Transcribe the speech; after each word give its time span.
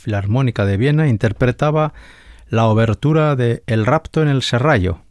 Filarmónica 0.00 0.64
de 0.64 0.76
Viena 0.76 1.08
interpretaba 1.08 1.92
la 2.48 2.66
obertura 2.66 3.36
de 3.36 3.62
El 3.66 3.86
rapto 3.86 4.22
en 4.22 4.28
el 4.28 4.42
serrallo, 4.42 5.02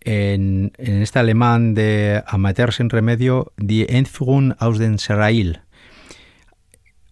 en, 0.00 0.72
este 0.78 1.18
alemán 1.18 1.74
de 1.74 2.22
Amateur 2.26 2.72
sin 2.72 2.90
remedio, 2.90 3.52
Die 3.56 3.86
Entführung 3.96 4.54
aus 4.58 4.78
den 4.78 4.98
Serrail, 4.98 5.60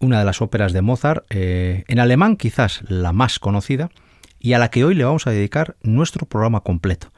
una 0.00 0.18
de 0.18 0.24
las 0.24 0.40
óperas 0.40 0.72
de 0.72 0.82
Mozart, 0.82 1.24
eh, 1.30 1.84
en 1.86 2.00
alemán 2.00 2.36
quizás 2.36 2.82
la 2.88 3.12
más 3.12 3.38
conocida, 3.38 3.90
y 4.38 4.54
a 4.54 4.58
la 4.58 4.70
que 4.70 4.84
hoy 4.84 4.94
le 4.94 5.04
vamos 5.04 5.26
a 5.26 5.30
dedicar 5.30 5.76
nuestro 5.82 6.26
programa 6.26 6.60
completo. 6.60 7.12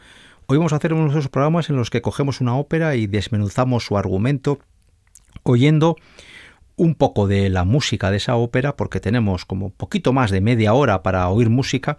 Hoy 0.47 0.57
vamos 0.57 0.73
a 0.73 0.77
hacer 0.77 0.93
uno 0.95 1.05
de 1.05 1.11
esos 1.11 1.29
programas 1.29 1.71
en 1.71 1.77
los 1.77 1.91
que 1.91 2.03
cogemos 2.03 2.41
una 2.41 2.57
ópera 2.57 2.97
y 2.97 3.07
desmenuzamos 3.07 3.85
su 3.85 3.97
argumento, 3.97 4.59
oyendo 5.43 5.97
un 6.79 6.95
poco 6.95 7.27
de 7.27 7.51
la 7.51 7.65
música 7.65 8.11
de 8.11 8.17
esa 8.17 8.37
ópera 8.37 8.77
porque 8.77 9.01
tenemos 9.01 9.45
como 9.45 9.71
poquito 9.71 10.15
más 10.15 10.31
de 10.31 10.41
media 10.41 10.73
hora 10.73 11.03
para 11.03 11.29
oír 11.29 11.51
música 11.51 11.99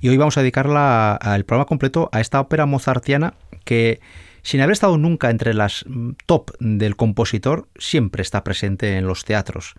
y 0.00 0.08
hoy 0.08 0.16
vamos 0.16 0.38
a 0.38 0.40
dedicarla 0.40 1.14
al 1.16 1.44
programa 1.44 1.66
completo 1.66 2.08
a 2.12 2.20
esta 2.20 2.40
ópera 2.40 2.64
mozartiana 2.64 3.34
que 3.64 4.00
sin 4.42 4.60
haber 4.60 4.74
estado 4.74 4.98
nunca 4.98 5.30
entre 5.30 5.54
las 5.54 5.84
mm, 5.86 6.10
top 6.26 6.52
del 6.60 6.96
compositor 6.96 7.68
siempre 7.76 8.22
está 8.22 8.44
presente 8.44 8.96
en 8.96 9.06
los 9.06 9.24
teatros. 9.24 9.74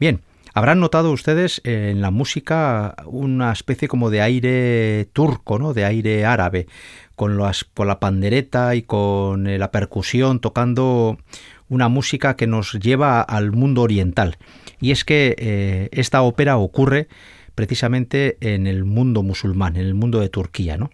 Bien, 0.00 0.22
habrán 0.54 0.80
notado 0.80 1.12
ustedes 1.12 1.60
en 1.64 2.00
la 2.00 2.10
música 2.10 2.96
una 3.04 3.52
especie 3.52 3.88
como 3.88 4.10
de 4.10 4.22
aire 4.22 5.08
turco, 5.12 5.58
¿no? 5.58 5.74
De 5.74 5.84
aire 5.84 6.24
árabe, 6.24 6.66
con, 7.14 7.36
las, 7.36 7.64
con 7.64 7.86
la 7.86 8.00
pandereta 8.00 8.74
y 8.74 8.82
con 8.82 9.46
eh, 9.46 9.58
la 9.58 9.70
percusión 9.70 10.40
tocando 10.40 11.18
una 11.68 11.88
música 11.88 12.36
que 12.36 12.46
nos 12.46 12.72
lleva 12.74 13.20
al 13.20 13.52
mundo 13.52 13.82
oriental. 13.82 14.38
Y 14.80 14.90
es 14.90 15.04
que 15.04 15.34
eh, 15.38 15.88
esta 15.92 16.22
ópera 16.22 16.56
ocurre 16.56 17.08
precisamente 17.54 18.36
en 18.40 18.66
el 18.66 18.84
mundo 18.84 19.22
musulmán, 19.22 19.76
en 19.76 19.86
el 19.86 19.94
mundo 19.94 20.20
de 20.20 20.28
Turquía, 20.28 20.76
¿no? 20.76 20.90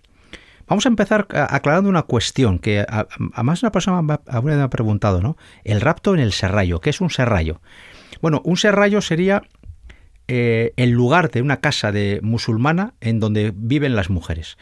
Vamos 0.68 0.86
a 0.86 0.88
empezar 0.88 1.26
aclarando 1.30 1.90
una 1.90 2.04
cuestión 2.04 2.58
que 2.58 2.86
además 3.34 3.62
una 3.62 3.72
persona 3.72 4.00
me 4.00 4.14
ha 4.14 4.70
preguntado, 4.70 5.20
¿no? 5.20 5.36
El 5.64 5.80
rapto 5.82 6.14
en 6.14 6.20
el 6.20 6.32
serrallo. 6.32 6.80
¿Qué 6.80 6.88
es 6.90 7.00
un 7.00 7.10
serrallo? 7.10 7.60
Bueno, 8.22 8.40
un 8.44 8.56
serrallo 8.56 9.02
sería 9.02 9.42
eh, 10.28 10.72
el 10.76 10.90
lugar 10.90 11.30
de 11.30 11.42
una 11.42 11.60
casa 11.60 11.92
de 11.92 12.20
musulmana 12.22 12.94
en 13.00 13.20
donde 13.20 13.52
viven 13.54 13.96
las 13.96 14.08
mujeres. 14.08 14.56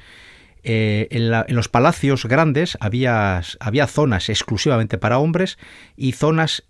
Eh, 0.62 1.08
en, 1.10 1.30
los 1.54 1.68
palacios 1.68 2.26
grandes 2.26 2.76
había, 2.80 3.42
había 3.60 3.86
zonas 3.86 4.28
exclusivamente 4.28 4.98
para 4.98 5.18
hombres 5.18 5.58
y 5.96 6.12
zonas 6.12 6.64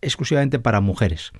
exclusivamente 0.00 0.58
para 0.58 0.80
mujeres. 0.80 1.32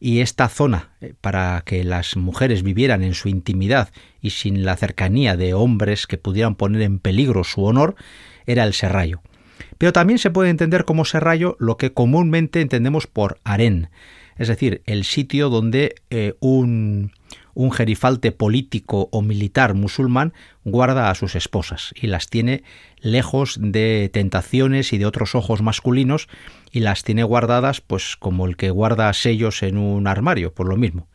Y 0.00 0.20
esta 0.20 0.48
zona, 0.48 0.90
eh, 1.00 1.14
para 1.20 1.62
que 1.64 1.84
las 1.84 2.16
mujeres 2.16 2.62
vivieran 2.62 3.02
en 3.02 3.14
su 3.14 3.28
intimidad 3.28 3.90
y 4.20 4.30
sin 4.30 4.64
la 4.64 4.76
cercanía 4.76 5.36
de 5.36 5.54
hombres 5.54 6.06
que 6.06 6.18
pudieran 6.18 6.56
poner 6.56 6.82
en 6.82 6.98
peligro 6.98 7.44
su 7.44 7.64
honor, 7.64 7.94
era 8.46 8.64
el 8.64 8.72
serrallo. 8.72 9.22
Pero 9.78 9.92
también 9.92 10.18
se 10.18 10.30
puede 10.30 10.50
entender 10.50 10.84
como 10.84 11.04
serrallo 11.04 11.56
lo 11.60 11.76
que 11.76 11.92
comúnmente 11.92 12.60
entendemos 12.60 13.06
por 13.06 13.38
harén, 13.44 13.90
es 14.36 14.48
decir, 14.48 14.82
el 14.86 15.04
sitio 15.04 15.50
donde 15.50 15.94
eh, 16.10 16.34
un, 16.40 17.12
un 17.54 17.72
gerifalte 17.72 18.32
político 18.32 19.08
o 19.12 19.22
militar 19.22 19.74
musulmán 19.74 20.32
guarda 20.64 21.10
a 21.10 21.14
sus 21.14 21.34
esposas 21.34 21.92
y 21.94 22.06
las 22.06 22.28
tiene 22.28 22.62
lejos 23.00 23.58
de 23.60 24.10
tentaciones 24.12 24.92
y 24.92 24.98
de 24.98 25.06
otros 25.06 25.34
ojos 25.34 25.62
masculinos 25.62 26.28
y 26.70 26.80
las 26.80 27.02
tiene 27.02 27.24
guardadas 27.24 27.80
pues 27.80 28.16
como 28.16 28.46
el 28.46 28.56
que 28.56 28.70
guarda 28.70 29.12
sellos 29.12 29.62
en 29.62 29.76
un 29.76 30.06
armario, 30.06 30.52
por 30.52 30.68
lo 30.68 30.76
mismo. 30.76 31.08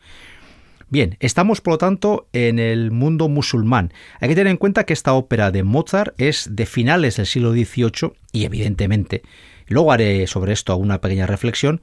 Bien, 0.90 1.18
estamos 1.20 1.60
por 1.60 1.74
lo 1.74 1.78
tanto 1.78 2.28
en 2.32 2.58
el 2.58 2.90
mundo 2.90 3.28
musulmán. 3.28 3.92
Hay 4.20 4.30
que 4.30 4.34
tener 4.34 4.50
en 4.50 4.56
cuenta 4.56 4.84
que 4.84 4.94
esta 4.94 5.12
ópera 5.12 5.50
de 5.50 5.62
Mozart 5.62 6.14
es 6.18 6.48
de 6.50 6.64
finales 6.64 7.16
del 7.16 7.26
siglo 7.26 7.52
XVIII 7.52 8.12
y 8.32 8.44
evidentemente, 8.44 9.22
luego 9.66 9.92
haré 9.92 10.26
sobre 10.26 10.54
esto 10.54 10.74
una 10.76 11.02
pequeña 11.02 11.26
reflexión, 11.26 11.82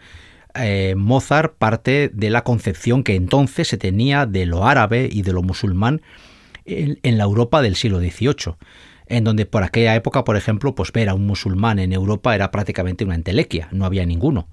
eh, 0.55 0.95
Mozart 0.95 1.55
parte 1.57 2.09
de 2.13 2.29
la 2.29 2.43
concepción 2.43 3.03
que 3.03 3.15
entonces 3.15 3.67
se 3.67 3.77
tenía 3.77 4.25
de 4.25 4.45
lo 4.45 4.65
árabe 4.65 5.09
y 5.11 5.21
de 5.21 5.33
lo 5.33 5.43
musulmán 5.43 6.01
en, 6.65 7.17
la 7.17 7.23
Europa 7.23 7.61
del 7.61 7.75
siglo 7.75 7.99
XVIII 7.99 8.55
en 9.07 9.23
donde 9.23 9.45
por 9.45 9.61
aquella 9.61 9.95
época, 9.95 10.23
por 10.23 10.35
ejemplo, 10.35 10.73
pues 10.73 10.91
ver 10.91 11.09
a 11.09 11.13
un 11.13 11.27
musulmán 11.27 11.77
en 11.77 11.93
Europa 11.93 12.33
era 12.33 12.49
prácticamente 12.49 13.05
una 13.05 13.13
entelequia, 13.13 13.67
no 13.71 13.85
había 13.85 14.03
ninguno. 14.03 14.47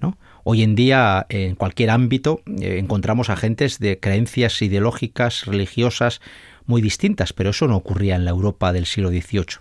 ¿no? 0.00 0.16
Hoy 0.44 0.62
en 0.62 0.76
día, 0.76 1.26
en 1.28 1.56
cualquier 1.56 1.90
ámbito, 1.90 2.40
eh, 2.60 2.78
encontramos 2.78 3.30
agentes 3.30 3.80
de 3.80 3.98
creencias 3.98 4.62
ideológicas, 4.62 5.46
religiosas 5.46 6.20
muy 6.66 6.82
distintas, 6.82 7.32
pero 7.32 7.50
eso 7.50 7.66
no 7.66 7.76
ocurría 7.76 8.14
en 8.14 8.24
la 8.24 8.30
Europa 8.30 8.72
del 8.72 8.86
siglo 8.86 9.08
XVIII. 9.08 9.58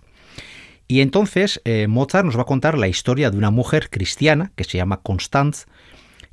Y 0.88 1.02
entonces 1.02 1.62
eh, 1.66 1.88
Mozart 1.88 2.26
nos 2.26 2.38
va 2.38 2.44
a 2.44 2.46
contar 2.46 2.78
la 2.78 2.88
historia 2.88 3.32
de 3.32 3.38
una 3.38 3.50
mujer 3.50 3.90
cristiana 3.90 4.52
que 4.56 4.64
se 4.64 4.78
llama 4.78 5.02
Constance, 5.02 5.66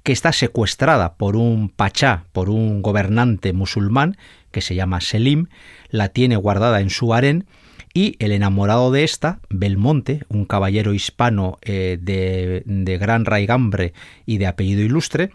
que 0.03 0.13
está 0.13 0.33
secuestrada 0.33 1.15
por 1.15 1.37
un 1.37 1.69
pachá, 1.69 2.25
por 2.33 2.51
un 2.51 2.83
gobernante 2.83 3.53
musulmán 3.53 4.17
que 4.51 4.61
se 4.61 4.75
llama 4.75 5.01
Selim, 5.01 5.47
la 5.91 6.09
tiene 6.09 6.37
guardada 6.37 6.81
en 6.81 6.91
su 6.91 7.15
harén 7.15 7.47
y 7.95 8.17
el 8.21 8.33
enamorado 8.33 8.91
de 8.91 9.05
esta, 9.05 9.41
Belmonte, 9.51 10.23
un 10.29 10.45
caballero 10.45 10.95
hispano 10.95 11.59
eh, 11.63 11.99
de, 12.01 12.63
de, 12.65 12.99
gran 12.99 13.25
raigambre 13.25 13.93
y 14.25 14.39
de 14.39 14.47
apellido 14.47 14.83
ilustre, 14.83 15.31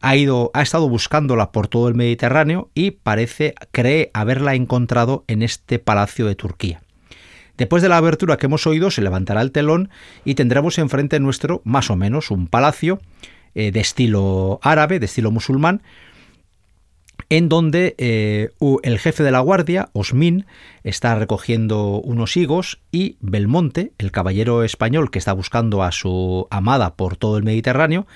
ha, 0.00 0.16
ido, 0.16 0.50
ha 0.52 0.62
estado 0.62 0.88
buscándola 0.88 1.52
por 1.52 1.68
todo 1.68 1.88
el 1.88 1.94
Mediterráneo 1.94 2.70
y 2.74 2.90
parece, 2.90 3.54
cree 3.70 4.10
haberla 4.14 4.54
encontrado 4.54 5.24
en 5.28 5.42
este 5.42 5.78
palacio 5.78 6.26
de 6.26 6.34
Turquía. 6.34 6.82
Después 7.56 7.82
de 7.82 7.88
la 7.88 7.98
abertura 7.98 8.36
que 8.36 8.46
hemos 8.46 8.66
oído, 8.66 8.90
se 8.90 9.02
levantará 9.02 9.40
el 9.40 9.52
telón 9.52 9.90
y 10.24 10.34
tendremos 10.34 10.78
enfrente 10.78 11.20
nuestro, 11.20 11.62
más 11.64 11.90
o 11.90 11.96
menos, 11.96 12.32
un 12.32 12.48
palacio 12.48 13.00
eh, 13.54 13.70
de 13.70 13.80
estilo 13.80 14.60
árabe, 14.62 14.98
de 14.98 15.06
estilo 15.06 15.30
musulmán, 15.30 15.82
en 17.28 17.48
donde 17.48 17.94
eh, 17.96 18.50
el 18.82 18.98
jefe 18.98 19.22
de 19.22 19.30
la 19.30 19.40
guardia, 19.40 19.88
Osmin, 19.94 20.44
está 20.84 21.14
recogiendo 21.14 22.00
unos 22.00 22.36
higos 22.36 22.80
y 22.90 23.16
Belmonte, 23.20 23.92
el 23.96 24.10
caballero 24.10 24.64
español 24.64 25.10
que 25.10 25.18
está 25.18 25.32
buscando 25.32 25.82
a 25.82 25.92
su 25.92 26.46
amada 26.50 26.94
por 26.94 27.16
todo 27.16 27.38
el 27.38 27.42
Mediterráneo, 27.42 28.06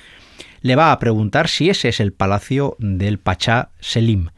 le 0.60 0.76
va 0.76 0.92
a 0.92 0.98
preguntar 0.98 1.48
si 1.48 1.70
ese 1.70 1.88
es 1.88 2.00
el 2.00 2.12
palacio 2.12 2.76
del 2.78 3.18
Pachá 3.18 3.70
Selim, 3.80 4.28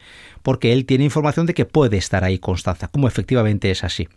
porque 0.42 0.72
él 0.72 0.84
tiene 0.84 1.04
información 1.04 1.46
de 1.46 1.54
que 1.54 1.64
puede 1.64 1.96
estar 1.96 2.22
ahí 2.22 2.38
Constanza, 2.38 2.88
como 2.88 3.08
efectivamente 3.08 3.70
es 3.70 3.82
así. 3.82 4.08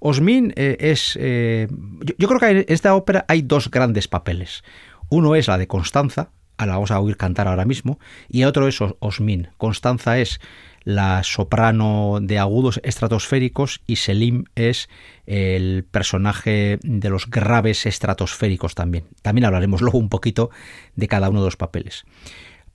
Osmin 0.00 0.52
eh, 0.56 0.76
es... 0.80 1.14
yo, 1.14 2.28
creo 2.28 2.40
que 2.40 2.50
en 2.50 2.64
esta 2.68 2.94
ópera 2.94 3.24
hay 3.26 3.42
dos 3.42 3.70
grandes 3.70 4.06
papeles. 4.06 4.62
Uno 5.10 5.34
es 5.34 5.48
la 5.48 5.58
de 5.58 5.66
Constanza, 5.66 6.30
a 6.56 6.66
la 6.66 6.74
vamos 6.74 6.90
a 6.90 7.00
oír 7.00 7.16
cantar 7.16 7.48
ahora 7.48 7.64
mismo, 7.64 7.98
y 8.28 8.44
otro 8.44 8.68
es 8.68 8.78
Osmin. 9.00 9.48
Constanza 9.56 10.18
es 10.18 10.40
la 10.84 11.22
soprano 11.22 12.18
de 12.20 12.38
agudos 12.38 12.80
estratosféricos 12.82 13.82
y 13.86 13.96
Selim 13.96 14.44
es 14.54 14.88
el 15.26 15.84
personaje 15.84 16.78
de 16.82 17.10
los 17.10 17.28
graves 17.28 17.84
estratosféricos 17.84 18.74
también. 18.74 19.04
También 19.22 19.44
hablaremos 19.44 19.82
luego 19.82 19.98
un 19.98 20.08
poquito 20.08 20.50
de 20.96 21.08
cada 21.08 21.28
uno 21.28 21.40
de 21.40 21.46
los 21.46 21.56
papeles. 21.56 22.04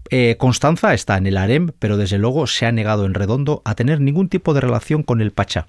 Eh, 0.10 0.36
Constanza 0.38 0.94
está 0.94 1.18
en 1.18 1.28
el 1.28 1.38
harem, 1.38 1.72
pero 1.80 1.98
desde 1.98 2.18
luego 2.18 2.46
se 2.46 2.66
ha 2.66 2.72
negado 2.72 3.06
en 3.06 3.14
redondo 3.14 3.62
a 3.66 3.74
tener 3.76 4.00
ningún 4.00 4.30
tipo 4.30 4.54
de 4.54 4.62
relación 4.62 5.02
con 5.02 5.22
el 5.22 5.32
Pachá. 5.32 5.68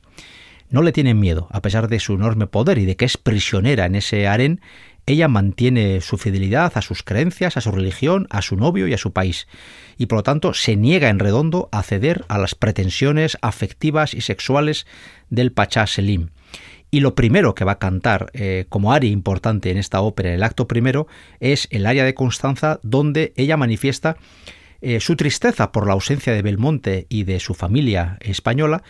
No 0.68 0.82
le 0.82 0.92
tienen 0.92 1.20
miedo, 1.20 1.48
a 1.50 1.62
pesar 1.62 1.88
de 1.88 2.00
su 2.00 2.14
enorme 2.14 2.46
poder 2.46 2.78
y 2.78 2.84
de 2.84 2.96
que 2.96 3.04
es 3.04 3.16
prisionera 3.16 3.86
en 3.86 3.94
ese 3.94 4.26
harén 4.26 4.60
ella 5.06 5.28
mantiene 5.28 6.00
su 6.00 6.16
fidelidad 6.16 6.72
a 6.76 6.82
sus 6.82 7.02
creencias, 7.02 7.56
a 7.56 7.60
su 7.60 7.70
religión, 7.72 8.26
a 8.30 8.42
su 8.42 8.56
novio 8.56 8.88
y 8.88 8.94
a 8.94 8.98
su 8.98 9.12
país, 9.12 9.46
y 9.98 10.06
por 10.06 10.18
lo 10.18 10.22
tanto 10.22 10.54
se 10.54 10.76
niega 10.76 11.08
en 11.08 11.18
redondo 11.18 11.68
a 11.72 11.82
ceder 11.82 12.24
a 12.28 12.38
las 12.38 12.54
pretensiones 12.54 13.36
afectivas 13.42 14.14
y 14.14 14.22
sexuales 14.22 14.86
del 15.30 15.52
Pachá 15.52 15.86
Selim. 15.86 16.30
Y 16.90 17.00
lo 17.00 17.14
primero 17.16 17.54
que 17.54 17.64
va 17.64 17.72
a 17.72 17.78
cantar 17.78 18.30
eh, 18.34 18.66
como 18.68 18.92
área 18.92 19.10
importante 19.10 19.70
en 19.70 19.78
esta 19.78 20.00
ópera, 20.00 20.28
en 20.28 20.36
el 20.36 20.42
acto 20.44 20.68
primero, 20.68 21.08
es 21.40 21.66
el 21.70 21.86
área 21.86 22.04
de 22.04 22.14
Constanza, 22.14 22.78
donde 22.82 23.32
ella 23.36 23.56
manifiesta 23.56 24.16
eh, 24.80 25.00
su 25.00 25.16
tristeza 25.16 25.72
por 25.72 25.86
la 25.86 25.94
ausencia 25.94 26.32
de 26.32 26.42
Belmonte 26.42 27.06
y 27.08 27.24
de 27.24 27.40
su 27.40 27.54
familia 27.54 28.18
española, 28.20 28.84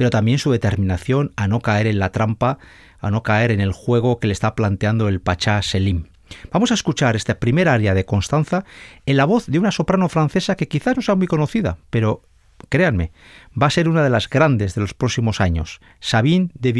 pero 0.00 0.08
también 0.08 0.38
su 0.38 0.50
determinación 0.50 1.34
a 1.36 1.46
no 1.46 1.60
caer 1.60 1.86
en 1.86 1.98
la 1.98 2.10
trampa 2.10 2.56
a 3.00 3.10
no 3.10 3.22
caer 3.22 3.50
en 3.50 3.60
el 3.60 3.72
juego 3.72 4.18
que 4.18 4.28
le 4.28 4.32
está 4.32 4.54
planteando 4.54 5.08
el 5.08 5.20
Pachá 5.20 5.60
Selim. 5.60 6.04
Vamos 6.50 6.70
a 6.70 6.74
escuchar 6.74 7.16
esta 7.16 7.38
primera 7.38 7.74
área 7.74 7.92
de 7.92 8.06
Constanza 8.06 8.64
en 9.04 9.18
la 9.18 9.26
voz 9.26 9.44
de 9.46 9.58
una 9.58 9.72
soprano 9.72 10.08
francesa 10.08 10.56
que 10.56 10.68
quizás 10.68 10.96
no 10.96 11.02
sea 11.02 11.16
muy 11.16 11.26
conocida, 11.26 11.76
pero 11.90 12.22
créanme, 12.70 13.12
va 13.60 13.66
a 13.66 13.70
ser 13.70 13.90
una 13.90 14.02
de 14.02 14.08
las 14.08 14.30
grandes 14.30 14.74
de 14.74 14.80
los 14.80 14.94
próximos 14.94 15.38
años, 15.42 15.82
Sabine 16.00 16.48
de 16.54 16.72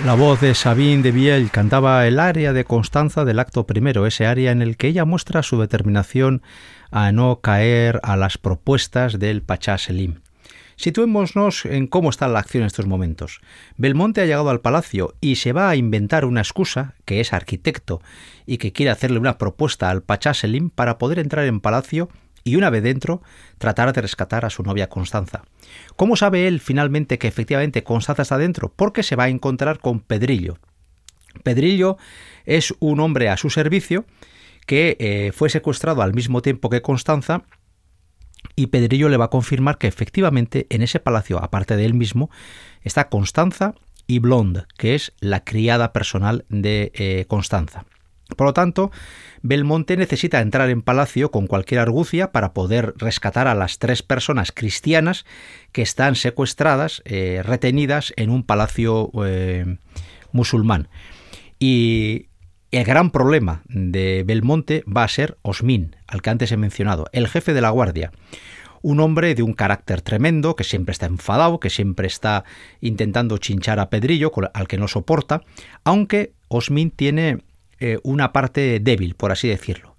Viel. 0.00 0.16
voz 0.16 0.40
de 0.40 0.54
Sabine 0.54 1.02
de 1.02 1.12
Biel 1.12 1.50
cantaba 1.50 2.06
el 2.06 2.20
área 2.20 2.52
de 2.52 2.64
Constanza 2.64 3.24
del 3.24 3.38
acto 3.38 3.66
primero, 3.66 4.06
ese 4.06 4.26
área 4.26 4.52
en 4.52 4.62
el 4.62 4.76
que 4.76 4.88
ella 4.88 5.04
muestra 5.04 5.42
su 5.42 5.60
determinación 5.60 6.42
a 6.90 7.12
no 7.12 7.40
caer 7.40 8.00
a 8.02 8.16
las 8.16 8.38
propuestas 8.38 9.18
del 9.18 9.42
Pachá 9.42 9.76
Selim. 9.78 10.20
Situémonos 10.76 11.64
en 11.64 11.88
cómo 11.88 12.10
está 12.10 12.28
la 12.28 12.38
acción 12.38 12.62
en 12.62 12.68
estos 12.68 12.86
momentos. 12.86 13.40
Belmonte 13.76 14.20
ha 14.20 14.26
llegado 14.26 14.50
al 14.50 14.60
palacio 14.60 15.14
y 15.20 15.36
se 15.36 15.52
va 15.52 15.68
a 15.68 15.76
inventar 15.76 16.24
una 16.24 16.40
excusa, 16.40 16.94
que 17.04 17.20
es 17.20 17.32
arquitecto 17.32 18.00
y 18.46 18.58
que 18.58 18.72
quiere 18.72 18.90
hacerle 18.90 19.18
una 19.18 19.38
propuesta 19.38 19.90
al 19.90 20.02
Pachá 20.02 20.34
Selim 20.34 20.70
para 20.70 20.98
poder 20.98 21.18
entrar 21.18 21.46
en 21.46 21.60
palacio 21.60 22.08
y 22.44 22.56
una 22.56 22.70
vez 22.70 22.82
dentro 22.82 23.22
tratar 23.58 23.92
de 23.92 24.00
rescatar 24.00 24.44
a 24.44 24.50
su 24.50 24.62
novia 24.62 24.88
Constanza. 24.88 25.42
¿Cómo 25.96 26.16
sabe 26.16 26.48
él 26.48 26.60
finalmente 26.60 27.18
que 27.18 27.28
efectivamente 27.28 27.84
Constanza 27.84 28.22
está 28.22 28.38
dentro? 28.38 28.72
Porque 28.74 29.02
se 29.02 29.16
va 29.16 29.24
a 29.24 29.28
encontrar 29.28 29.80
con 29.80 30.00
Pedrillo. 30.00 30.58
Pedrillo 31.42 31.96
es 32.44 32.74
un 32.80 33.00
hombre 33.00 33.28
a 33.28 33.36
su 33.36 33.50
servicio 33.50 34.04
que 34.66 34.96
eh, 35.00 35.32
fue 35.32 35.50
secuestrado 35.50 36.02
al 36.02 36.14
mismo 36.14 36.42
tiempo 36.42 36.68
que 36.68 36.82
Constanza 36.82 37.44
y 38.54 38.68
Pedrillo 38.68 39.08
le 39.08 39.16
va 39.16 39.26
a 39.26 39.30
confirmar 39.30 39.78
que 39.78 39.86
efectivamente 39.86 40.66
en 40.70 40.82
ese 40.82 41.00
palacio, 41.00 41.42
aparte 41.42 41.76
de 41.76 41.84
él 41.84 41.94
mismo, 41.94 42.30
está 42.82 43.08
Constanza 43.08 43.74
y 44.06 44.18
Blonde, 44.18 44.64
que 44.76 44.94
es 44.94 45.12
la 45.20 45.44
criada 45.44 45.92
personal 45.92 46.44
de 46.48 46.90
eh, 46.94 47.24
Constanza. 47.28 47.84
Por 48.36 48.46
lo 48.46 48.52
tanto, 48.52 48.90
Belmonte 49.42 49.96
necesita 49.96 50.40
entrar 50.40 50.68
en 50.68 50.82
palacio 50.82 51.30
con 51.30 51.46
cualquier 51.46 51.80
argucia 51.80 52.30
para 52.30 52.52
poder 52.52 52.94
rescatar 52.96 53.48
a 53.48 53.54
las 53.54 53.78
tres 53.78 54.02
personas 54.02 54.52
cristianas 54.52 55.24
que 55.72 55.82
están 55.82 56.14
secuestradas, 56.14 57.02
eh, 57.04 57.42
retenidas 57.44 58.12
en 58.16 58.30
un 58.30 58.42
palacio 58.42 59.10
eh, 59.24 59.78
musulmán. 60.32 60.88
Y 61.58 62.26
el 62.70 62.84
gran 62.84 63.10
problema 63.10 63.62
de 63.66 64.24
Belmonte 64.26 64.84
va 64.84 65.04
a 65.04 65.08
ser 65.08 65.38
Osmin, 65.42 65.96
al 66.06 66.20
que 66.20 66.30
antes 66.30 66.52
he 66.52 66.58
mencionado, 66.58 67.06
el 67.12 67.28
jefe 67.28 67.54
de 67.54 67.62
la 67.62 67.70
guardia. 67.70 68.12
Un 68.82 69.00
hombre 69.00 69.34
de 69.34 69.42
un 69.42 69.54
carácter 69.54 70.02
tremendo, 70.02 70.54
que 70.54 70.64
siempre 70.64 70.92
está 70.92 71.06
enfadado, 71.06 71.60
que 71.60 71.70
siempre 71.70 72.06
está 72.06 72.44
intentando 72.80 73.38
chinchar 73.38 73.80
a 73.80 73.88
Pedrillo, 73.90 74.30
al 74.52 74.68
que 74.68 74.76
no 74.76 74.86
soporta, 74.86 75.42
aunque 75.82 76.34
Osmin 76.48 76.90
tiene 76.90 77.38
eh, 77.80 77.98
una 78.02 78.32
parte 78.32 78.80
débil, 78.80 79.14
por 79.14 79.32
así 79.32 79.48
decirlo. 79.48 79.96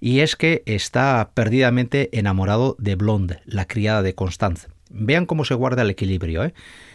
Y 0.00 0.20
es 0.20 0.36
que 0.36 0.62
está 0.66 1.30
perdidamente 1.34 2.08
enamorado 2.16 2.76
de 2.78 2.94
Blonde, 2.94 3.40
la 3.44 3.66
criada 3.66 4.02
de 4.02 4.14
Constance. 4.14 4.68
Vean 4.90 5.26
cómo 5.26 5.44
se 5.44 5.54
guarda 5.54 5.82
el 5.82 5.90
equilibrio. 5.90 6.44
¿eh? 6.44 6.54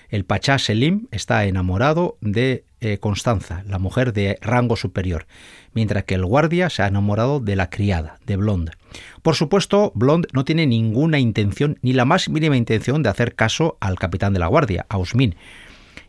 El 0.09 0.25
Pachá 0.25 0.57
Selim 0.57 1.07
está 1.11 1.45
enamorado 1.45 2.17
de 2.21 2.63
eh, 2.81 2.97
Constanza, 2.99 3.63
la 3.67 3.79
mujer 3.79 4.13
de 4.13 4.37
rango 4.41 4.75
superior, 4.75 5.25
mientras 5.73 6.03
que 6.03 6.15
el 6.15 6.25
guardia 6.25 6.69
se 6.69 6.83
ha 6.83 6.87
enamorado 6.87 7.39
de 7.39 7.55
la 7.55 7.69
criada, 7.69 8.19
de 8.25 8.35
Blonde. 8.35 8.73
Por 9.21 9.35
supuesto, 9.35 9.91
Blonde 9.95 10.27
no 10.33 10.45
tiene 10.45 10.67
ninguna 10.67 11.17
intención, 11.17 11.79
ni 11.81 11.93
la 11.93 12.05
más 12.05 12.29
mínima 12.29 12.57
intención 12.57 13.03
de 13.03 13.09
hacer 13.09 13.35
caso 13.35 13.77
al 13.79 13.97
capitán 13.97 14.33
de 14.33 14.39
la 14.39 14.47
guardia, 14.47 14.85
a 14.89 14.97
Osmin, 14.97 15.35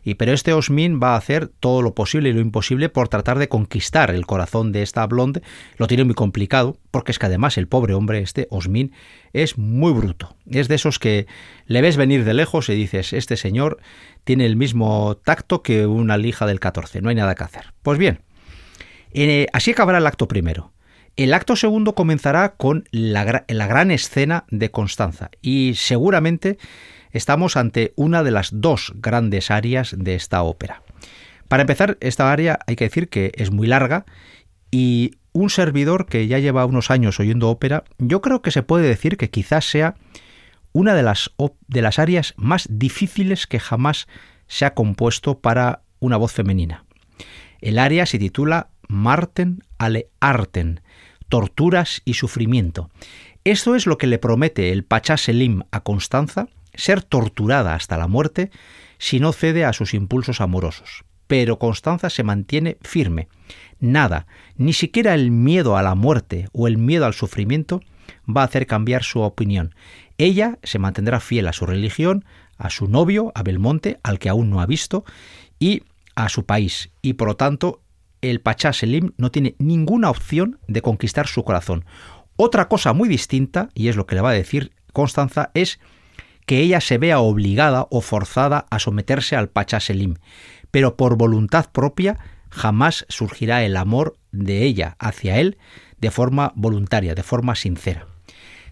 y 0.05 0.13
pero 0.13 0.31
este 0.31 0.53
Osmin 0.53 1.01
va 1.01 1.15
a 1.15 1.17
hacer 1.17 1.47
todo 1.47 1.81
lo 1.81 1.95
posible 1.95 2.29
y 2.29 2.33
lo 2.33 2.39
imposible 2.39 2.89
por 2.89 3.09
tratar 3.09 3.39
de 3.39 3.49
conquistar 3.49 4.11
el 4.11 4.27
corazón 4.27 4.71
de 4.71 4.83
esta 4.83 5.05
blonde. 5.07 5.41
Lo 5.77 5.87
tiene 5.87 6.03
muy 6.03 6.13
complicado, 6.13 6.77
porque 6.91 7.11
es 7.11 7.17
que 7.17 7.25
además 7.25 7.57
el 7.57 7.67
pobre 7.67 7.95
hombre, 7.95 8.19
este 8.19 8.47
Osmin, 8.51 8.93
es 9.33 9.57
muy 9.57 9.91
bruto. 9.91 10.37
Es 10.47 10.67
de 10.67 10.75
esos 10.75 10.99
que 10.99 11.25
le 11.65 11.81
ves 11.81 11.97
venir 11.97 12.23
de 12.23 12.35
lejos 12.35 12.69
y 12.69 12.75
dices, 12.75 13.13
este 13.13 13.35
señor 13.35 13.79
tiene 14.23 14.45
el 14.45 14.55
mismo 14.55 15.17
tacto 15.17 15.63
que 15.63 15.87
una 15.87 16.17
lija 16.17 16.45
del 16.45 16.59
14, 16.59 17.01
no 17.01 17.09
hay 17.09 17.15
nada 17.15 17.33
que 17.33 17.43
hacer. 17.43 17.73
Pues 17.81 17.97
bien, 17.97 18.19
eh, 19.11 19.47
así 19.53 19.71
acabará 19.71 19.97
el 19.97 20.07
acto 20.07 20.27
primero. 20.27 20.71
El 21.15 21.33
acto 21.33 21.55
segundo 21.55 21.95
comenzará 21.95 22.55
con 22.57 22.87
la, 22.91 23.45
la 23.47 23.67
gran 23.67 23.89
escena 23.89 24.45
de 24.49 24.69
Constanza 24.69 25.31
y 25.41 25.73
seguramente 25.75 26.59
estamos 27.15 27.55
ante 27.55 27.93
una 27.95 28.23
de 28.23 28.31
las 28.31 28.49
dos 28.51 28.91
grandes 28.95 29.49
áreas 29.49 29.95
de 29.97 30.15
esta 30.15 30.43
ópera. 30.43 30.83
Para 31.47 31.61
empezar, 31.61 31.97
esta 32.01 32.31
área 32.31 32.59
hay 32.67 32.75
que 32.75 32.85
decir 32.85 33.07
que 33.07 33.31
es 33.35 33.51
muy 33.51 33.67
larga 33.67 34.05
y 34.69 35.11
un 35.31 35.49
servidor 35.49 36.07
que 36.07 36.27
ya 36.27 36.39
lleva 36.39 36.65
unos 36.65 36.91
años 36.91 37.19
oyendo 37.19 37.49
ópera, 37.49 37.85
yo 37.99 38.21
creo 38.21 38.41
que 38.41 38.51
se 38.51 38.63
puede 38.63 38.87
decir 38.87 39.15
que 39.15 39.29
quizás 39.29 39.63
sea 39.63 39.95
una 40.73 40.93
de 40.93 41.03
las, 41.03 41.31
de 41.67 41.81
las 41.81 41.99
áreas 41.99 42.33
más 42.35 42.67
difíciles 42.69 43.47
que 43.47 43.61
jamás 43.61 44.07
se 44.47 44.65
ha 44.65 44.73
compuesto 44.73 45.39
para 45.39 45.83
una 45.99 46.17
voz 46.17 46.33
femenina. 46.33 46.83
El 47.61 47.79
área 47.79 48.05
se 48.05 48.19
titula 48.19 48.69
Marten 48.89 49.63
alle 49.77 50.09
Arten, 50.19 50.81
torturas 51.29 52.01
y 52.03 52.15
sufrimiento. 52.15 52.89
Esto 53.45 53.75
es 53.75 53.85
lo 53.85 53.97
que 53.97 54.07
le 54.07 54.19
promete 54.19 54.73
el 54.73 54.83
Pachá 54.83 55.15
Selim 55.15 55.63
a 55.71 55.79
Constanza 55.79 56.49
ser 56.75 57.03
torturada 57.03 57.75
hasta 57.75 57.97
la 57.97 58.07
muerte 58.07 58.51
si 58.97 59.19
no 59.19 59.33
cede 59.33 59.65
a 59.65 59.73
sus 59.73 59.93
impulsos 59.93 60.41
amorosos. 60.41 61.03
Pero 61.27 61.57
Constanza 61.57 62.09
se 62.09 62.23
mantiene 62.23 62.77
firme. 62.81 63.27
Nada, 63.79 64.27
ni 64.55 64.73
siquiera 64.73 65.13
el 65.13 65.31
miedo 65.31 65.77
a 65.77 65.83
la 65.83 65.95
muerte 65.95 66.47
o 66.53 66.67
el 66.67 66.77
miedo 66.77 67.05
al 67.05 67.13
sufrimiento 67.13 67.81
va 68.29 68.41
a 68.41 68.45
hacer 68.45 68.67
cambiar 68.67 69.03
su 69.03 69.21
opinión. 69.21 69.75
Ella 70.17 70.59
se 70.63 70.79
mantendrá 70.79 71.19
fiel 71.19 71.47
a 71.47 71.53
su 71.53 71.65
religión, 71.65 72.25
a 72.57 72.69
su 72.69 72.87
novio, 72.87 73.31
a 73.35 73.43
Belmonte, 73.43 73.99
al 74.03 74.19
que 74.19 74.29
aún 74.29 74.49
no 74.49 74.61
ha 74.61 74.65
visto, 74.65 75.03
y 75.59 75.83
a 76.15 76.29
su 76.29 76.45
país. 76.45 76.91
Y 77.01 77.13
por 77.13 77.27
lo 77.27 77.35
tanto, 77.35 77.81
el 78.21 78.39
Pachá 78.39 78.73
Selim 78.73 79.11
no 79.17 79.31
tiene 79.31 79.55
ninguna 79.59 80.09
opción 80.09 80.59
de 80.67 80.81
conquistar 80.81 81.27
su 81.27 81.43
corazón. 81.43 81.85
Otra 82.37 82.67
cosa 82.67 82.93
muy 82.93 83.09
distinta, 83.09 83.69
y 83.73 83.87
es 83.87 83.95
lo 83.95 84.05
que 84.05 84.15
le 84.15 84.21
va 84.21 84.29
a 84.29 84.33
decir 84.33 84.71
Constanza, 84.93 85.51
es 85.53 85.79
que 86.45 86.59
ella 86.59 86.81
se 86.81 86.97
vea 86.97 87.19
obligada 87.19 87.87
o 87.89 88.01
forzada 88.01 88.65
a 88.69 88.79
someterse 88.79 89.35
al 89.35 89.49
Pachá 89.49 89.79
Selim, 89.79 90.15
pero 90.71 90.95
por 90.95 91.17
voluntad 91.17 91.69
propia 91.71 92.17
jamás 92.49 93.05
surgirá 93.09 93.63
el 93.63 93.77
amor 93.77 94.17
de 94.31 94.63
ella 94.63 94.95
hacia 94.99 95.39
él 95.39 95.57
de 95.99 96.11
forma 96.11 96.53
voluntaria, 96.55 97.15
de 97.15 97.23
forma 97.23 97.55
sincera. 97.55 98.07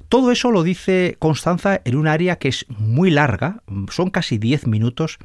Todo 0.09 0.31
eso 0.31 0.51
lo 0.51 0.63
dice 0.63 1.15
Constanza 1.19 1.81
en 1.85 1.95
un 1.95 2.07
área 2.07 2.37
que 2.37 2.49
es 2.49 2.65
muy 2.69 3.09
larga, 3.09 3.63
son 3.89 4.11
casi 4.11 4.37
10 4.37 4.67
minutos, 4.67 5.17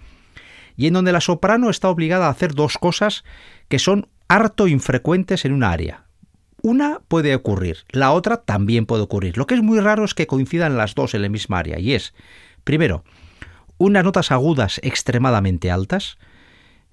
y 0.76 0.86
en 0.86 0.94
donde 0.94 1.12
la 1.12 1.20
soprano 1.20 1.68
está 1.68 1.90
obligada 1.90 2.26
a 2.26 2.30
hacer 2.30 2.54
dos 2.54 2.78
cosas 2.78 3.24
que 3.68 3.78
son 3.78 4.08
harto 4.28 4.68
infrecuentes 4.68 5.44
en 5.44 5.52
un 5.52 5.64
área. 5.64 6.07
Una 6.62 7.00
puede 7.06 7.34
ocurrir, 7.34 7.78
la 7.90 8.12
otra 8.12 8.38
también 8.38 8.86
puede 8.86 9.02
ocurrir. 9.02 9.36
Lo 9.38 9.46
que 9.46 9.54
es 9.54 9.62
muy 9.62 9.80
raro 9.80 10.04
es 10.04 10.14
que 10.14 10.26
coincidan 10.26 10.76
las 10.76 10.94
dos 10.94 11.14
en 11.14 11.22
la 11.22 11.28
misma 11.28 11.58
área, 11.58 11.78
y 11.78 11.94
es, 11.94 12.14
primero, 12.64 13.04
unas 13.78 14.04
notas 14.04 14.32
agudas 14.32 14.80
extremadamente 14.82 15.70
altas, 15.70 16.18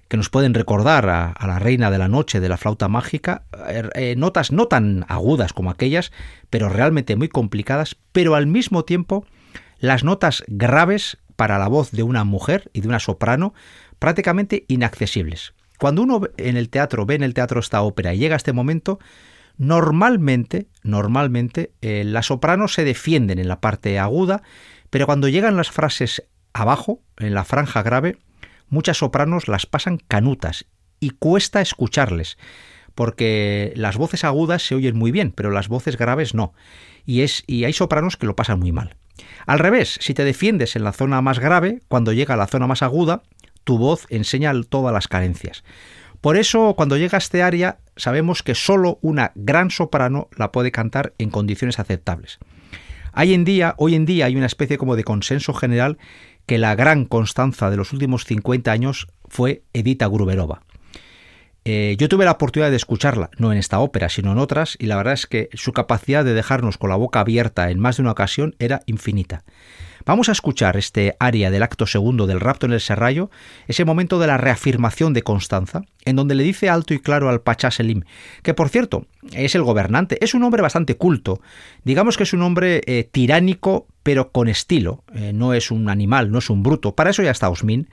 que 0.08 0.16
nos 0.16 0.30
pueden 0.30 0.54
recordar 0.54 1.08
a, 1.08 1.34
la 1.46 1.58
reina 1.58 1.90
de 1.90 1.98
la 1.98 2.08
noche 2.08 2.40
de 2.40 2.48
la 2.48 2.56
flauta 2.56 2.88
mágica, 2.88 3.42
er, 3.68 3.90
eh, 3.94 4.14
notas 4.16 4.52
no 4.52 4.68
tan 4.68 5.04
agudas 5.08 5.52
como 5.52 5.70
aquellas, 5.70 6.12
pero 6.48 6.68
realmente 6.68 7.16
muy 7.16 7.28
complicadas, 7.28 7.96
pero 8.12 8.34
al 8.34 8.46
mismo 8.46 8.84
tiempo 8.84 9.26
las 9.78 10.04
notas 10.04 10.44
graves 10.46 11.18
para 11.34 11.58
la 11.58 11.68
voz 11.68 11.90
de 11.90 12.02
una 12.02 12.24
mujer 12.24 12.70
y 12.72 12.80
de 12.80 12.88
una 12.88 13.00
soprano 13.00 13.52
prácticamente 13.98 14.64
inaccesibles. 14.68 15.54
Cuando 15.78 16.02
uno 16.02 16.22
en 16.36 16.56
el 16.56 16.70
teatro 16.70 17.04
ve 17.04 17.16
en 17.16 17.22
el 17.22 17.34
teatro 17.34 17.60
esta 17.60 17.82
ópera 17.82 18.14
y 18.14 18.18
llega 18.18 18.34
a 18.34 18.38
este 18.38 18.52
momento, 18.52 18.98
normalmente, 19.58 20.68
normalmente 20.82 21.72
eh, 21.80 22.04
las 22.04 22.26
sopranos 22.26 22.74
se 22.74 22.84
defienden 22.84 23.38
en 23.38 23.48
la 23.48 23.60
parte 23.60 23.98
aguda, 23.98 24.42
pero 24.90 25.06
cuando 25.06 25.28
llegan 25.28 25.56
las 25.56 25.70
frases 25.70 26.24
abajo, 26.52 27.02
en 27.18 27.34
la 27.34 27.44
franja 27.44 27.82
grave, 27.82 28.18
muchas 28.68 28.98
sopranos 28.98 29.48
las 29.48 29.66
pasan 29.66 29.98
canutas 29.98 30.66
y 31.00 31.10
cuesta 31.10 31.60
escucharles, 31.60 32.38
porque 32.94 33.72
las 33.76 33.96
voces 33.96 34.24
agudas 34.24 34.62
se 34.62 34.74
oyen 34.74 34.96
muy 34.96 35.10
bien, 35.10 35.32
pero 35.32 35.50
las 35.50 35.68
voces 35.68 35.96
graves 35.96 36.34
no. 36.34 36.54
Y, 37.04 37.20
es, 37.20 37.44
y 37.46 37.64
hay 37.64 37.72
sopranos 37.72 38.16
que 38.16 38.26
lo 38.26 38.36
pasan 38.36 38.58
muy 38.58 38.72
mal. 38.72 38.96
Al 39.46 39.58
revés, 39.58 39.98
si 40.00 40.14
te 40.14 40.24
defiendes 40.24 40.76
en 40.76 40.84
la 40.84 40.92
zona 40.92 41.20
más 41.20 41.38
grave, 41.38 41.82
cuando 41.88 42.12
llega 42.12 42.34
a 42.34 42.38
la 42.38 42.46
zona 42.46 42.66
más 42.66 42.82
aguda, 42.82 43.22
tu 43.64 43.78
voz 43.78 44.06
enseña 44.10 44.52
todas 44.68 44.92
las 44.92 45.08
carencias. 45.08 45.64
Por 46.20 46.36
eso, 46.36 46.74
cuando 46.74 46.96
llega 46.96 47.16
a 47.16 47.18
este 47.18 47.42
área, 47.42 47.78
sabemos 47.96 48.42
que 48.42 48.54
solo 48.54 48.98
una 49.02 49.32
gran 49.34 49.70
soprano 49.70 50.28
la 50.36 50.52
puede 50.52 50.72
cantar 50.72 51.14
en 51.18 51.30
condiciones 51.30 51.78
aceptables. 51.78 52.38
Hay 53.12 53.32
en 53.32 53.44
día, 53.44 53.74
hoy 53.78 53.94
en 53.94 54.04
día 54.04 54.26
hay 54.26 54.36
una 54.36 54.46
especie 54.46 54.78
como 54.78 54.94
de 54.94 55.04
consenso 55.04 55.54
general 55.54 55.98
que 56.44 56.58
la 56.58 56.74
gran 56.74 57.06
constanza 57.06 57.70
de 57.70 57.76
los 57.76 57.92
últimos 57.92 58.24
50 58.24 58.70
años 58.70 59.08
fue 59.28 59.62
Edita 59.72 60.06
Gruberova. 60.06 60.62
Eh, 61.64 61.96
yo 61.98 62.08
tuve 62.08 62.24
la 62.24 62.32
oportunidad 62.32 62.70
de 62.70 62.76
escucharla, 62.76 63.30
no 63.38 63.50
en 63.50 63.58
esta 63.58 63.80
ópera, 63.80 64.08
sino 64.08 64.30
en 64.30 64.38
otras, 64.38 64.76
y 64.78 64.86
la 64.86 64.96
verdad 64.96 65.14
es 65.14 65.26
que 65.26 65.48
su 65.54 65.72
capacidad 65.72 66.24
de 66.24 66.32
dejarnos 66.32 66.78
con 66.78 66.90
la 66.90 66.96
boca 66.96 67.18
abierta 67.18 67.70
en 67.72 67.80
más 67.80 67.96
de 67.96 68.02
una 68.02 68.12
ocasión 68.12 68.54
era 68.60 68.82
infinita. 68.86 69.42
Vamos 70.06 70.28
a 70.28 70.32
escuchar 70.32 70.76
este 70.76 71.16
aria 71.18 71.50
del 71.50 71.64
acto 71.64 71.84
segundo 71.84 72.28
del 72.28 72.38
rapto 72.38 72.66
en 72.66 72.72
el 72.72 72.80
Serrallo, 72.80 73.28
ese 73.66 73.84
momento 73.84 74.20
de 74.20 74.28
la 74.28 74.36
reafirmación 74.36 75.12
de 75.12 75.22
Constanza, 75.22 75.82
en 76.04 76.14
donde 76.14 76.36
le 76.36 76.44
dice 76.44 76.68
alto 76.68 76.94
y 76.94 77.00
claro 77.00 77.28
al 77.28 77.40
Pachá 77.40 77.72
Selim, 77.72 78.04
que 78.44 78.54
por 78.54 78.68
cierto 78.68 79.06
es 79.32 79.56
el 79.56 79.64
gobernante, 79.64 80.16
es 80.24 80.32
un 80.32 80.44
hombre 80.44 80.62
bastante 80.62 80.96
culto, 80.96 81.40
digamos 81.82 82.16
que 82.16 82.22
es 82.22 82.32
un 82.32 82.42
hombre 82.42 82.82
eh, 82.86 83.02
tiránico 83.10 83.88
pero 84.04 84.30
con 84.30 84.46
estilo, 84.46 85.02
eh, 85.12 85.32
no 85.34 85.54
es 85.54 85.72
un 85.72 85.88
animal, 85.90 86.30
no 86.30 86.38
es 86.38 86.50
un 86.50 86.62
bruto, 86.62 86.94
para 86.94 87.10
eso 87.10 87.24
ya 87.24 87.32
está 87.32 87.48
Osmin, 87.48 87.88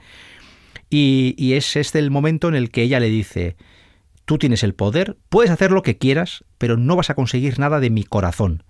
y, 0.90 1.34
y 1.36 1.54
es 1.54 1.74
este 1.74 1.98
el 1.98 2.12
momento 2.12 2.46
en 2.46 2.54
el 2.54 2.70
que 2.70 2.82
ella 2.82 3.00
le 3.00 3.08
dice, 3.08 3.56
tú 4.24 4.38
tienes 4.38 4.62
el 4.62 4.74
poder, 4.74 5.16
puedes 5.30 5.50
hacer 5.50 5.72
lo 5.72 5.82
que 5.82 5.98
quieras, 5.98 6.44
pero 6.58 6.76
no 6.76 6.94
vas 6.94 7.10
a 7.10 7.16
conseguir 7.16 7.58
nada 7.58 7.80
de 7.80 7.90
mi 7.90 8.04
corazón 8.04 8.62